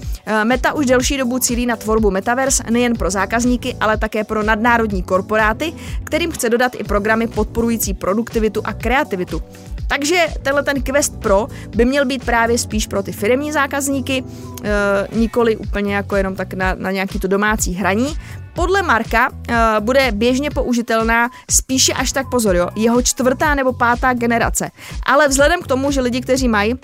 Meta 0.44 0.72
už 0.72 0.86
delší 0.86 1.16
dobu 1.16 1.38
cílí 1.38 1.66
na 1.66 1.76
tvorbu 1.76 2.10
Metaverse, 2.10 2.62
nejen 2.70 2.85
nejen 2.86 2.96
pro 2.96 3.10
zákazníky, 3.10 3.76
ale 3.80 3.96
také 3.96 4.24
pro 4.24 4.42
nadnárodní 4.42 5.02
korporáty, 5.02 5.72
kterým 6.04 6.30
chce 6.30 6.50
dodat 6.50 6.74
i 6.74 6.84
programy 6.84 7.26
podporující 7.26 7.94
produktivitu 7.94 8.62
a 8.64 8.72
kreativitu. 8.72 9.42
Takže 9.88 10.26
tenhle 10.42 10.62
ten 10.62 10.82
Quest 10.82 11.20
Pro 11.20 11.48
by 11.76 11.84
měl 11.84 12.06
být 12.06 12.24
právě 12.24 12.58
spíš 12.58 12.86
pro 12.86 13.02
ty 13.02 13.12
firmní 13.12 13.52
zákazníky, 13.52 14.24
e, 14.24 15.18
nikoli 15.18 15.56
úplně 15.56 15.94
jako 15.94 16.16
jenom 16.16 16.34
tak 16.34 16.54
na, 16.54 16.74
na 16.74 16.90
nějaký 16.90 17.18
to 17.18 17.28
domácí 17.28 17.74
hraní. 17.74 18.14
Podle 18.54 18.82
Marka 18.82 19.30
e, 19.30 19.80
bude 19.80 20.12
běžně 20.12 20.50
použitelná 20.50 21.30
spíše 21.50 21.92
až 21.92 22.12
tak 22.12 22.30
pozor, 22.30 22.56
jo, 22.56 22.68
jeho 22.76 23.02
čtvrtá 23.02 23.54
nebo 23.54 23.72
pátá 23.72 24.14
generace. 24.14 24.70
Ale 25.06 25.28
vzhledem 25.28 25.62
k 25.62 25.66
tomu, 25.66 25.90
že 25.90 26.00
lidi, 26.00 26.20
kteří 26.20 26.48
mají 26.48 26.74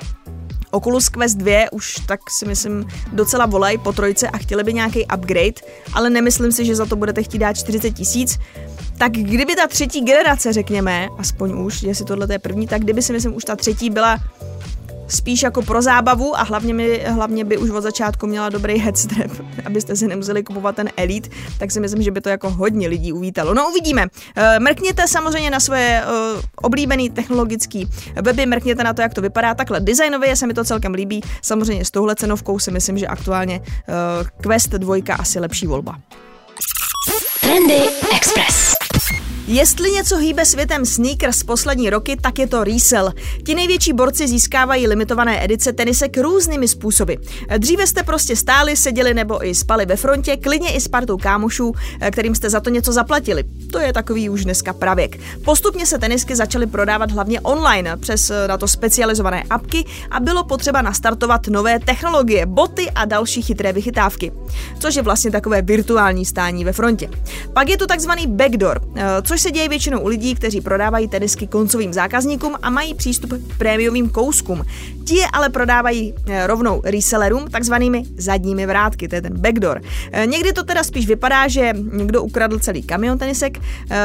Oculus 0.72 1.08
Quest 1.08 1.36
2 1.36 1.72
už 1.72 1.94
tak 2.06 2.20
si 2.30 2.46
myslím 2.46 2.88
docela 3.12 3.46
volají 3.46 3.78
po 3.78 3.92
trojce 3.92 4.28
a 4.28 4.38
chtěli 4.38 4.64
by 4.64 4.74
nějaký 4.74 5.06
upgrade, 5.14 5.60
ale 5.92 6.10
nemyslím 6.10 6.52
si, 6.52 6.64
že 6.64 6.76
za 6.76 6.86
to 6.86 6.96
budete 6.96 7.22
chtít 7.22 7.38
dát 7.38 7.52
40 7.56 7.90
tisíc. 7.90 8.38
Tak 8.98 9.12
kdyby 9.12 9.56
ta 9.56 9.66
třetí 9.66 10.00
generace, 10.00 10.52
řekněme, 10.52 11.08
aspoň 11.18 11.64
už, 11.64 11.82
jestli 11.82 12.04
tohle 12.04 12.26
je 12.30 12.38
první, 12.38 12.66
tak 12.66 12.82
kdyby 12.82 13.02
si 13.02 13.12
myslím 13.12 13.36
už 13.36 13.44
ta 13.44 13.56
třetí 13.56 13.90
byla 13.90 14.18
spíš 15.12 15.42
jako 15.42 15.62
pro 15.62 15.82
zábavu 15.82 16.38
a 16.38 16.42
hlavně, 16.42 16.74
mi, 16.74 17.04
hlavně 17.08 17.44
by 17.44 17.58
už 17.58 17.70
od 17.70 17.80
začátku 17.80 18.26
měla 18.26 18.48
dobrý 18.48 18.78
headstrap, 18.78 19.30
abyste 19.64 19.96
si 19.96 20.08
nemuseli 20.08 20.42
kupovat 20.42 20.76
ten 20.76 20.88
Elite, 20.96 21.28
tak 21.58 21.70
si 21.70 21.80
myslím, 21.80 22.02
že 22.02 22.10
by 22.10 22.20
to 22.20 22.28
jako 22.28 22.50
hodně 22.50 22.88
lidí 22.88 23.12
uvítalo. 23.12 23.54
No 23.54 23.68
uvidíme. 23.70 24.06
Eh, 24.36 24.60
mrkněte 24.60 25.08
samozřejmě 25.08 25.50
na 25.50 25.60
svoje 25.60 26.02
uh, 26.34 26.40
oblíbený 26.56 27.10
technologický 27.10 27.88
weby, 28.22 28.46
mrkněte 28.46 28.84
na 28.84 28.92
to, 28.92 29.02
jak 29.02 29.14
to 29.14 29.20
vypadá. 29.20 29.54
Takhle 29.54 29.80
designově 29.80 30.36
se 30.36 30.46
mi 30.46 30.54
to 30.54 30.64
celkem 30.64 30.94
líbí. 30.94 31.20
Samozřejmě 31.42 31.84
s 31.84 31.90
touhle 31.90 32.14
cenovkou 32.14 32.58
si 32.58 32.70
myslím, 32.70 32.98
že 32.98 33.06
aktuálně 33.06 33.60
uh, 33.60 34.28
Quest 34.40 34.70
2 34.70 34.96
asi 35.18 35.40
lepší 35.40 35.66
volba. 35.66 35.98
Trendy 37.40 37.82
Express. 38.16 38.81
Jestli 39.46 39.90
něco 39.90 40.16
hýbe 40.16 40.46
světem 40.46 40.86
sneakers 40.86 41.42
poslední 41.42 41.90
roky, 41.90 42.16
tak 42.20 42.38
je 42.38 42.46
to 42.46 42.64
resell. 42.64 43.12
Ti 43.46 43.54
největší 43.54 43.92
borci 43.92 44.28
získávají 44.28 44.86
limitované 44.86 45.44
edice 45.44 45.72
tenisek 45.72 46.18
různými 46.18 46.68
způsoby. 46.68 47.12
Dříve 47.58 47.86
jste 47.86 48.02
prostě 48.02 48.36
stáli, 48.36 48.76
seděli 48.76 49.14
nebo 49.14 49.46
i 49.46 49.54
spali 49.54 49.86
ve 49.86 49.96
frontě, 49.96 50.36
klidně 50.36 50.72
i 50.72 50.80
s 50.80 50.88
partou 50.88 51.16
kámošů, 51.16 51.72
kterým 52.10 52.34
jste 52.34 52.50
za 52.50 52.60
to 52.60 52.70
něco 52.70 52.92
zaplatili. 52.92 53.44
To 53.72 53.78
je 53.78 53.92
takový 53.92 54.28
už 54.28 54.44
dneska 54.44 54.72
pravěk. 54.72 55.20
Postupně 55.44 55.86
se 55.86 55.98
tenisky 55.98 56.36
začaly 56.36 56.66
prodávat 56.66 57.10
hlavně 57.10 57.40
online 57.40 57.96
přes 57.96 58.30
eh, 58.30 58.48
na 58.48 58.58
to 58.58 58.68
specializované 58.68 59.42
apky 59.50 59.84
a 60.10 60.20
bylo 60.20 60.44
potřeba 60.44 60.82
nastartovat 60.82 61.46
nové 61.46 61.78
technologie, 61.78 62.46
boty 62.46 62.90
a 62.90 63.04
další 63.04 63.42
chytré 63.42 63.72
vychytávky, 63.72 64.32
což 64.78 64.94
je 64.94 65.02
vlastně 65.02 65.30
takové 65.30 65.62
virtuální 65.62 66.24
stání 66.24 66.64
ve 66.64 66.72
frontě. 66.72 67.10
Pak 67.52 67.68
je 67.68 67.76
tu 67.76 67.86
takzvaný 67.86 68.26
backdoor, 68.26 68.80
což 69.22 69.40
se 69.40 69.50
děje 69.50 69.68
většinou 69.68 70.00
u 70.00 70.08
lidí, 70.08 70.34
kteří 70.34 70.60
prodávají 70.60 71.08
tenisky 71.08 71.46
koncovým 71.46 71.92
zákazníkům 71.92 72.56
a 72.62 72.70
mají 72.70 72.94
přístup 72.94 73.30
k 73.32 73.58
prémiovým 73.58 74.08
kouskům. 74.08 74.64
Ti 75.04 75.16
je 75.16 75.26
ale 75.32 75.48
prodávají 75.48 76.14
eh, 76.26 76.46
rovnou 76.46 76.82
resellerům, 76.84 77.48
takzvanými 77.48 78.04
zadními 78.16 78.66
vrátky, 78.66 79.08
to 79.08 79.14
je 79.14 79.22
ten 79.22 79.38
backdoor. 79.38 79.82
Eh, 80.12 80.26
někdy 80.26 80.52
to 80.52 80.62
teda 80.62 80.84
spíš 80.84 81.06
vypadá, 81.06 81.48
že 81.48 81.72
někdo 81.92 82.22
ukradl 82.22 82.58
celý 82.58 82.82
kamion 82.82 83.18
tenisek, 83.18 83.58
eh, 83.58 83.98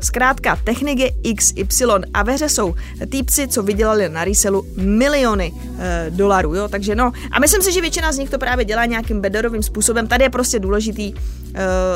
zkrátka 0.00 0.58
technik 0.64 0.98
je 0.98 1.10
XY 1.34 1.84
a 2.14 2.22
ve 2.22 2.32
hře 2.32 2.48
jsou 2.48 2.74
týpci, 3.08 3.48
co 3.48 3.62
vydělali 3.62 4.08
na 4.08 4.24
resellu 4.24 4.66
miliony 4.76 5.52
dolarů, 6.10 6.54
jo, 6.54 6.68
takže 6.68 6.94
no, 6.94 7.12
a 7.30 7.40
myslím 7.40 7.62
si, 7.62 7.72
že 7.72 7.80
většina 7.80 8.12
z 8.12 8.18
nich 8.18 8.30
to 8.30 8.38
právě 8.38 8.64
dělá 8.64 8.84
nějakým 8.84 9.20
beddorovým 9.20 9.62
způsobem, 9.62 10.08
tady 10.08 10.24
je 10.24 10.30
prostě 10.30 10.58
důležitý 10.58 11.14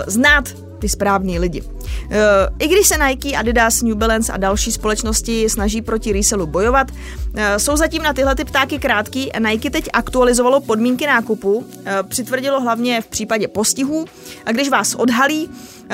znát 0.07 0.45
ty 0.83 0.89
správní 0.89 1.39
lidi. 1.39 1.63
Eh, 2.11 2.19
I 2.59 2.69
když 2.69 2.89
se 2.89 2.99
Nike, 2.99 3.37
Adidas, 3.37 3.83
New 3.83 3.95
Balance 3.95 4.33
a 4.33 4.37
další 4.37 4.73
společnosti 4.73 5.49
snaží 5.49 5.83
proti 5.83 6.13
resellu 6.13 6.47
bojovat, 6.47 6.87
eh, 7.35 7.59
jsou 7.59 7.77
zatím 7.77 8.03
na 8.03 8.13
tyhle 8.13 8.35
ty 8.35 8.45
ptáky 8.45 8.79
krátký. 8.79 9.31
Nike 9.39 9.71
teď 9.71 9.89
aktualizovalo 9.93 10.61
podmínky 10.61 11.07
nákupu, 11.07 11.67
eh, 11.85 12.03
přitvrdilo 12.03 12.61
hlavně 12.61 13.01
v 13.01 13.07
případě 13.07 13.49
postihů 13.49 14.07
a 14.47 14.53
když 14.53 14.69
vás 14.69 14.95
odhalí, 14.95 15.51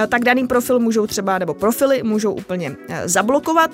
tak 0.09 0.25
daný 0.25 0.47
profil 0.47 0.79
můžou 0.79 1.07
třeba, 1.07 1.39
nebo 1.39 1.55
profily 1.55 2.03
můžou 2.03 2.33
úplně 2.33 2.77
zablokovat, 3.05 3.71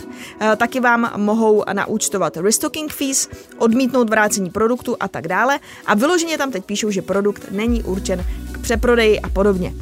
taky 0.56 0.80
vám 0.80 1.12
mohou 1.16 1.64
naúčtovat 1.72 2.36
restocking 2.36 2.92
fees, 2.92 3.28
odmítnout 3.58 4.10
vrácení 4.10 4.50
produktu 4.50 4.96
a 5.00 5.08
tak 5.08 5.28
dále 5.28 5.58
a 5.86 5.94
vyloženě 5.94 6.38
tam 6.38 6.50
teď 6.50 6.64
píšou, 6.64 6.90
že 6.90 7.02
produkt 7.02 7.42
není 7.50 7.82
určen 7.82 8.24
k 8.52 8.58
přeprodeji 8.58 9.20
a 9.20 9.28
podobně. 9.28 9.74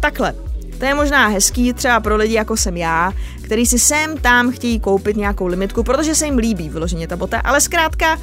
Takhle, 0.00 0.34
to 0.78 0.84
je 0.84 0.94
možná 0.94 1.28
hezký 1.28 1.72
třeba 1.72 2.00
pro 2.00 2.16
lidi 2.16 2.34
jako 2.34 2.56
jsem 2.56 2.76
já, 2.76 3.12
který 3.42 3.66
si 3.66 3.78
sem 3.78 4.18
tam 4.18 4.52
chtějí 4.52 4.80
koupit 4.80 5.16
nějakou 5.16 5.46
limitku, 5.46 5.82
protože 5.82 6.14
se 6.14 6.24
jim 6.26 6.38
líbí 6.38 6.68
vyloženě 6.68 7.08
ta 7.08 7.16
bota, 7.16 7.40
ale 7.40 7.60
zkrátka 7.60 8.18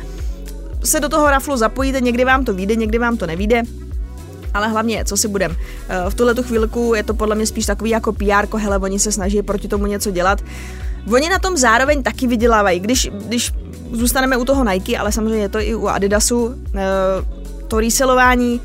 se 0.84 1.00
do 1.00 1.10
toho 1.10 1.30
raflu 1.30 1.58
zapojíte, 1.58 2.02
někdy 2.02 2.26
vám 2.26 2.46
to 2.46 2.54
vyjde, 2.54 2.76
někdy 2.76 2.98
vám 2.98 3.18
to 3.18 3.28
nevíde, 3.28 3.64
ale 4.54 4.68
hlavně, 4.68 5.06
co 5.06 5.18
si 5.18 5.28
budem. 5.28 5.56
Eh, 5.90 6.10
v 6.10 6.16
tuhle 6.16 6.36
tu 6.36 6.44
chvilku 6.44 6.94
je 6.96 7.04
to 7.04 7.14
podle 7.14 7.36
mě 7.36 7.46
spíš 7.46 7.66
takový 7.66 7.90
jako 7.90 8.14
PR, 8.14 8.58
hele, 8.58 8.78
oni 8.78 9.00
se 9.00 9.12
snaží 9.12 9.42
proti 9.42 9.68
tomu 9.68 9.86
něco 9.86 10.12
dělat. 10.12 10.44
Oni 11.14 11.30
na 11.30 11.40
tom 11.40 11.58
zároveň 11.58 12.04
taky 12.04 12.28
vydělávají. 12.28 12.80
Když, 12.80 13.10
když 13.26 13.52
zůstaneme 13.92 14.38
u 14.38 14.46
toho 14.46 14.64
Nike, 14.64 14.98
ale 14.98 15.12
samozřejmě 15.12 15.42
je 15.42 15.50
to 15.50 15.60
i 15.60 15.76
u 15.76 15.88
Adidasu, 15.88 16.56
eh, 16.76 16.80
to 17.68 17.80
reselování 17.80 18.62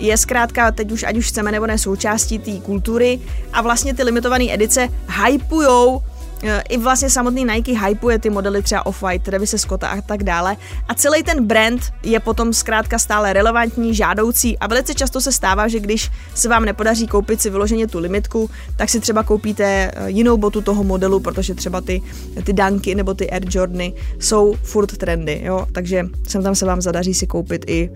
je 0.00 0.16
zkrátka 0.16 0.70
teď 0.70 0.92
už, 0.92 1.02
ať 1.02 1.16
už 1.16 1.28
chceme 1.28 1.52
nebo 1.52 1.66
ne, 1.66 1.78
součástí 1.78 2.38
té 2.38 2.50
kultury 2.50 3.20
a 3.52 3.62
vlastně 3.62 3.94
ty 3.94 4.02
limitované 4.02 4.54
edice 4.54 4.88
hypujou 5.26 6.02
eh, 6.42 6.62
i 6.68 6.78
vlastně 6.78 7.10
samotný 7.10 7.44
Nike 7.44 7.78
hypuje 7.86 8.18
ty 8.18 8.30
modely 8.30 8.62
třeba 8.62 8.86
Off-White, 8.86 9.22
Travis 9.22 9.54
Scotta 9.56 9.88
a 9.88 10.00
tak 10.00 10.22
dále. 10.22 10.56
A 10.88 10.94
celý 10.94 11.22
ten 11.22 11.46
brand 11.46 11.92
je 12.02 12.20
potom 12.20 12.52
zkrátka 12.52 12.98
stále 12.98 13.32
relevantní, 13.32 13.94
žádoucí 13.94 14.58
a 14.58 14.66
velice 14.66 14.94
často 14.94 15.20
se 15.20 15.32
stává, 15.32 15.68
že 15.68 15.80
když 15.80 16.10
se 16.34 16.48
vám 16.48 16.64
nepodaří 16.64 17.06
koupit 17.06 17.40
si 17.40 17.50
vyloženě 17.50 17.86
tu 17.86 17.98
limitku, 17.98 18.50
tak 18.76 18.88
si 18.88 19.00
třeba 19.00 19.22
koupíte 19.22 19.64
eh, 19.64 20.10
jinou 20.10 20.36
botu 20.36 20.60
toho 20.60 20.84
modelu, 20.84 21.20
protože 21.20 21.54
třeba 21.54 21.80
ty, 21.80 22.02
ty 22.44 22.52
Dunky 22.52 22.94
nebo 22.94 23.14
ty 23.14 23.30
Air 23.30 23.42
Jordany 23.50 23.92
jsou 24.18 24.54
furt 24.62 24.96
trendy, 24.96 25.40
jo? 25.44 25.66
takže 25.72 26.06
sem 26.28 26.42
tam 26.42 26.54
se 26.54 26.66
vám 26.66 26.80
zadaří 26.80 27.14
si 27.14 27.26
koupit 27.26 27.64
i 27.66 27.90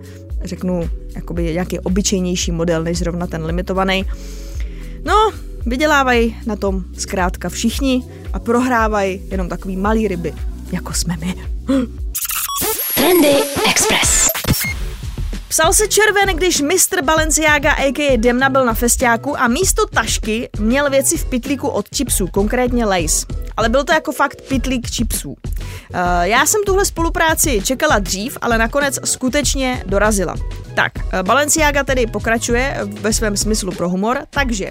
řeknu, 0.45 0.91
jakoby 1.15 1.43
nějaký 1.43 1.79
obyčejnější 1.79 2.53
model, 2.53 2.83
než 2.83 2.99
zrovna 2.99 3.27
ten 3.27 3.45
limitovaný. 3.45 4.05
No, 5.05 5.31
vydělávají 5.67 6.37
na 6.47 6.57
tom 6.57 6.85
zkrátka 6.99 7.49
všichni 7.49 8.03
a 8.33 8.39
prohrávají 8.39 9.21
jenom 9.31 9.49
takový 9.49 9.77
malý 9.77 10.09
ryby. 10.09 10.35
jako 10.73 10.93
jsme 10.93 11.17
my. 11.21 11.35
Trendy. 12.95 13.35
Psal 15.55 15.73
se 15.73 15.89
červen, 15.89 16.37
když 16.37 16.61
Mr. 16.61 17.03
Balenciaga 17.03 17.73
a.k.a. 17.73 18.17
Demna 18.17 18.49
byl 18.49 18.65
na 18.65 18.75
festiáku 18.75 19.41
a 19.41 19.49
místo 19.49 19.87
tašky 19.87 20.49
měl 20.59 20.91
věci 20.91 21.17
v 21.17 21.25
pitlíku 21.25 21.69
od 21.69 21.87
chipsů, 21.97 22.27
konkrétně 22.27 22.85
Lace. 22.85 23.27
Ale 23.57 23.69
byl 23.69 23.85
to 23.85 23.93
jako 23.93 24.13
fakt 24.13 24.43
pitlík 24.49 24.91
chipsů. 24.91 25.29
Uh, 25.31 25.37
já 26.23 26.47
jsem 26.47 26.61
tuhle 26.67 26.85
spolupráci 26.85 27.63
čekala 27.65 27.99
dřív, 27.99 28.39
ale 28.41 28.59
nakonec 28.59 28.99
skutečně 29.05 29.83
dorazila. 29.87 30.35
Tak, 30.75 30.93
uh, 30.97 31.23
Balenciaga 31.23 31.85
tedy 31.85 32.07
pokračuje 32.07 32.79
ve 32.85 33.13
svém 33.13 33.37
smyslu 33.37 33.73
pro 33.73 33.89
humor, 33.89 34.19
takže 34.31 34.71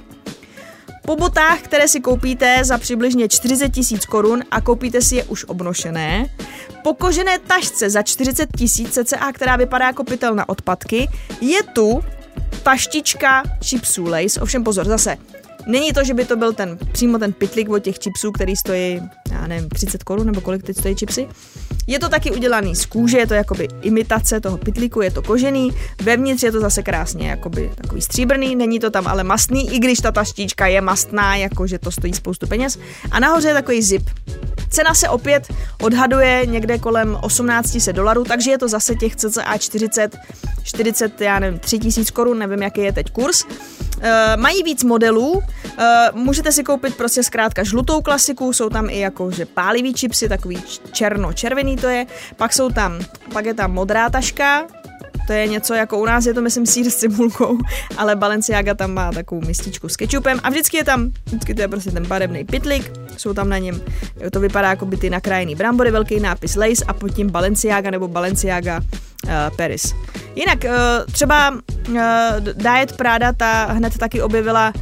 po 1.05 1.15
botách, 1.15 1.61
které 1.61 1.87
si 1.87 2.01
koupíte 2.01 2.63
za 2.63 2.77
přibližně 2.77 3.27
40 3.27 3.69
tisíc 3.69 4.05
korun 4.05 4.43
a 4.51 4.61
koupíte 4.61 5.01
si 5.01 5.15
je 5.15 5.23
už 5.23 5.45
obnošené, 5.45 6.29
po 6.83 6.93
kožené 6.93 7.39
tašce 7.39 7.89
za 7.89 8.01
40 8.01 8.49
tisíc 8.57 8.93
cca, 8.93 9.31
která 9.31 9.55
vypadá 9.55 9.85
jako 9.85 10.03
pytel 10.03 10.35
na 10.35 10.49
odpadky, 10.49 11.09
je 11.41 11.63
tu 11.63 12.03
taštička 12.63 13.43
chipsů 13.63 14.05
Lace. 14.05 14.41
Ovšem 14.41 14.63
pozor, 14.63 14.85
zase, 14.85 15.17
Není 15.65 15.93
to, 15.93 16.03
že 16.03 16.13
by 16.13 16.25
to 16.25 16.35
byl 16.35 16.53
ten 16.53 16.77
přímo 16.91 17.19
ten 17.19 17.33
pitlík 17.33 17.69
od 17.69 17.79
těch 17.79 17.95
chipsů, 18.03 18.31
který 18.31 18.55
stojí, 18.55 19.01
já 19.33 19.47
nevím, 19.47 19.69
30 19.69 20.03
korun 20.03 20.25
nebo 20.25 20.41
kolik 20.41 20.63
teď 20.63 20.77
stojí 20.77 20.95
chipsy. 20.95 21.27
Je 21.87 21.99
to 21.99 22.09
taky 22.09 22.31
udělaný 22.31 22.75
z 22.75 22.85
kůže, 22.85 23.17
je 23.17 23.27
to 23.27 23.33
jakoby 23.33 23.67
imitace 23.81 24.39
toho 24.39 24.57
pitlíku, 24.57 25.01
je 25.01 25.11
to 25.11 25.21
kožený, 25.21 25.71
vevnitř 26.01 26.43
je 26.43 26.51
to 26.51 26.59
zase 26.59 26.83
krásně 26.83 27.29
jakoby 27.29 27.71
takový 27.75 28.01
stříbrný, 28.01 28.55
není 28.55 28.79
to 28.79 28.89
tam 28.89 29.07
ale 29.07 29.23
mastný, 29.23 29.75
i 29.75 29.79
když 29.79 29.99
ta 29.99 30.11
taštička 30.11 30.67
je 30.67 30.81
mastná, 30.81 31.35
jakože 31.35 31.79
to 31.79 31.91
stojí 31.91 32.13
spoustu 32.13 32.47
peněz. 32.47 32.79
A 33.11 33.19
nahoře 33.19 33.47
je 33.47 33.53
takový 33.53 33.81
zip. 33.81 34.09
Cena 34.69 34.93
se 34.93 35.09
opět 35.09 35.53
odhaduje 35.81 36.45
někde 36.45 36.77
kolem 36.77 37.17
1800 37.27 37.95
dolarů, 37.95 38.23
takže 38.23 38.51
je 38.51 38.57
to 38.57 38.67
zase 38.67 38.95
těch 38.95 39.15
cca 39.15 39.57
40, 39.57 40.17
40, 40.63 41.21
já 41.21 41.39
nevím, 41.39 41.59
3000 41.59 42.11
korun, 42.11 42.39
nevím, 42.39 42.61
jaký 42.61 42.81
je 42.81 42.93
teď 42.93 43.11
kurz. 43.11 43.43
Uh, 43.43 44.09
mají 44.37 44.63
víc 44.63 44.83
modelů, 44.83 45.31
uh, 45.31 45.41
můžete 46.13 46.51
si 46.51 46.63
koupit 46.63 46.95
prostě 46.95 47.23
zkrátka 47.23 47.63
žlutou 47.63 48.01
klasiku, 48.01 48.53
jsou 48.53 48.69
tam 48.69 48.89
i 48.89 48.99
jako, 48.99 49.22
že 49.31 49.45
pálivý 49.45 49.93
čipsy, 49.93 50.29
takový 50.29 50.63
černo-červený 50.91 51.77
to 51.77 51.88
je, 51.88 52.05
pak 52.38 52.53
jsou 52.53 52.69
tam, 52.69 52.99
pak 53.33 53.45
je 53.45 53.53
tam 53.53 53.71
modrá 53.71 54.09
taška, 54.09 54.67
to 55.27 55.33
je 55.33 55.47
něco 55.47 55.73
jako 55.73 55.99
u 55.99 56.05
nás 56.05 56.25
je 56.25 56.33
to 56.33 56.41
myslím 56.41 56.65
sír 56.65 56.89
s 56.89 56.95
cibulkou, 56.95 57.57
ale 57.97 58.15
Balenciaga 58.15 58.73
tam 58.73 58.93
má 58.93 59.12
takovou 59.12 59.41
mističku 59.41 59.89
s 59.89 59.95
kečupem 59.95 60.39
a 60.43 60.49
vždycky 60.49 60.77
je 60.77 60.83
tam, 60.83 61.12
vždycky 61.25 61.53
to 61.53 61.62
je 61.62 61.67
prostě 61.67 61.91
ten 61.91 62.05
barevný 62.05 62.45
pitlik, 62.45 62.91
jsou 63.17 63.33
tam 63.33 63.49
na 63.49 63.57
něm, 63.57 63.81
to 64.31 64.39
vypadá 64.39 64.69
jako 64.69 64.86
by 64.86 64.97
ty 64.97 65.09
nakrájený 65.09 65.55
brambory, 65.55 65.91
velký 65.91 66.19
nápis 66.19 66.55
Lace 66.55 66.86
a 66.88 66.93
pod 66.93 67.09
tím 67.09 67.29
Balenciaga 67.29 67.91
nebo 67.91 68.07
Balenciaga 68.07 68.79
uh, 68.79 69.31
Paris. 69.57 69.95
Jinak 70.36 70.63
uh, 70.63 71.12
třeba 71.12 71.51
uh, 71.51 71.95
Diet 72.39 72.97
Prada 72.97 73.33
ta 73.33 73.65
hned 73.65 73.97
taky 73.97 74.21
objevila 74.21 74.73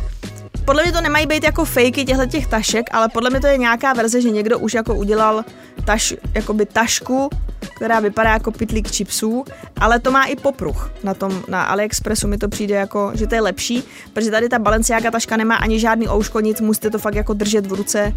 podle 0.66 0.84
mě 0.84 0.92
to 0.92 1.02
nemají 1.02 1.26
být 1.28 1.44
jako 1.44 1.66
fakey 1.66 2.06
těchto 2.06 2.26
těch 2.26 2.48
tašek, 2.48 2.90
ale 2.92 3.10
podle 3.10 3.30
mě 3.30 3.40
to 3.40 3.48
je 3.48 3.58
nějaká 3.58 3.94
verze, 3.94 4.22
že 4.22 4.30
někdo 4.30 4.60
už 4.60 4.74
jako 4.74 4.96
udělal 4.96 5.46
taš, 5.86 6.14
jakoby 6.34 6.66
tašku, 6.66 7.30
která 7.76 8.00
vypadá 8.00 8.30
jako 8.30 8.52
pitlík 8.52 8.92
chipsů, 8.92 9.46
ale 9.78 10.00
to 10.00 10.12
má 10.12 10.26
i 10.26 10.36
popruh. 10.36 10.92
Na 11.04 11.14
tom, 11.14 11.44
na 11.48 11.64
AliExpressu 11.64 12.28
mi 12.28 12.38
to 12.38 12.50
přijde 12.50 12.76
jako, 12.76 13.12
že 13.14 13.28
to 13.28 13.36
je 13.36 13.42
lepší, 13.42 13.84
protože 14.14 14.32
tady 14.32 14.50
ta 14.50 14.60
Balenciaga 14.60 15.12
taška 15.12 15.38
nemá 15.38 15.56
ani 15.56 15.80
žádný 15.80 16.10
ouško, 16.10 16.40
nic, 16.40 16.62
musíte 16.62 16.90
to 16.90 17.00
fakt 17.00 17.16
jako 17.16 17.34
držet 17.34 17.66
v 17.66 17.74
ruce, 17.74 18.14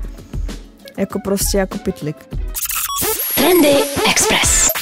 jako 0.96 1.18
prostě 1.18 1.58
jako 1.58 1.78
pitlik. 1.78 2.16
Trendy 3.34 3.74
Express. 4.10 4.73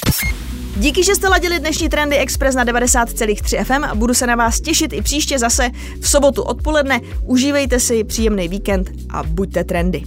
Díky, 0.76 1.04
že 1.04 1.14
jste 1.14 1.28
ladili 1.28 1.58
dnešní 1.58 1.88
Trendy 1.88 2.16
Express 2.16 2.54
na 2.54 2.64
90,3 2.64 3.64
FM. 3.64 3.98
Budu 3.98 4.14
se 4.14 4.26
na 4.26 4.35
vás 4.35 4.61
těšit 4.61 4.92
i 4.92 5.02
příště 5.02 5.38
zase 5.38 5.70
v 6.00 6.08
sobotu 6.08 6.42
odpoledne. 6.42 7.00
Užívejte 7.26 7.80
si 7.80 8.04
příjemný 8.04 8.48
víkend 8.48 8.90
a 9.11 9.22
buďte 9.22 9.64
trendy. 9.64 10.02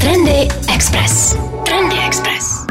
Trendy 0.00 0.48
Express. 0.74 1.36
Trendy 1.66 1.96
Express. 2.06 2.66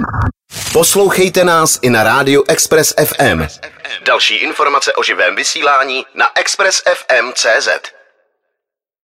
Poslouchejte 0.74 1.44
nás 1.44 1.80
i 1.82 1.90
na 1.90 2.04
rádiu 2.04 2.44
Express 2.48 2.94
FM. 3.06 3.42
Další 4.06 4.36
informace 4.36 4.94
o 4.94 5.04
živém 5.04 5.36
vysílání 5.36 6.06
na 6.16 6.26
expressfm.cz. 6.40 7.97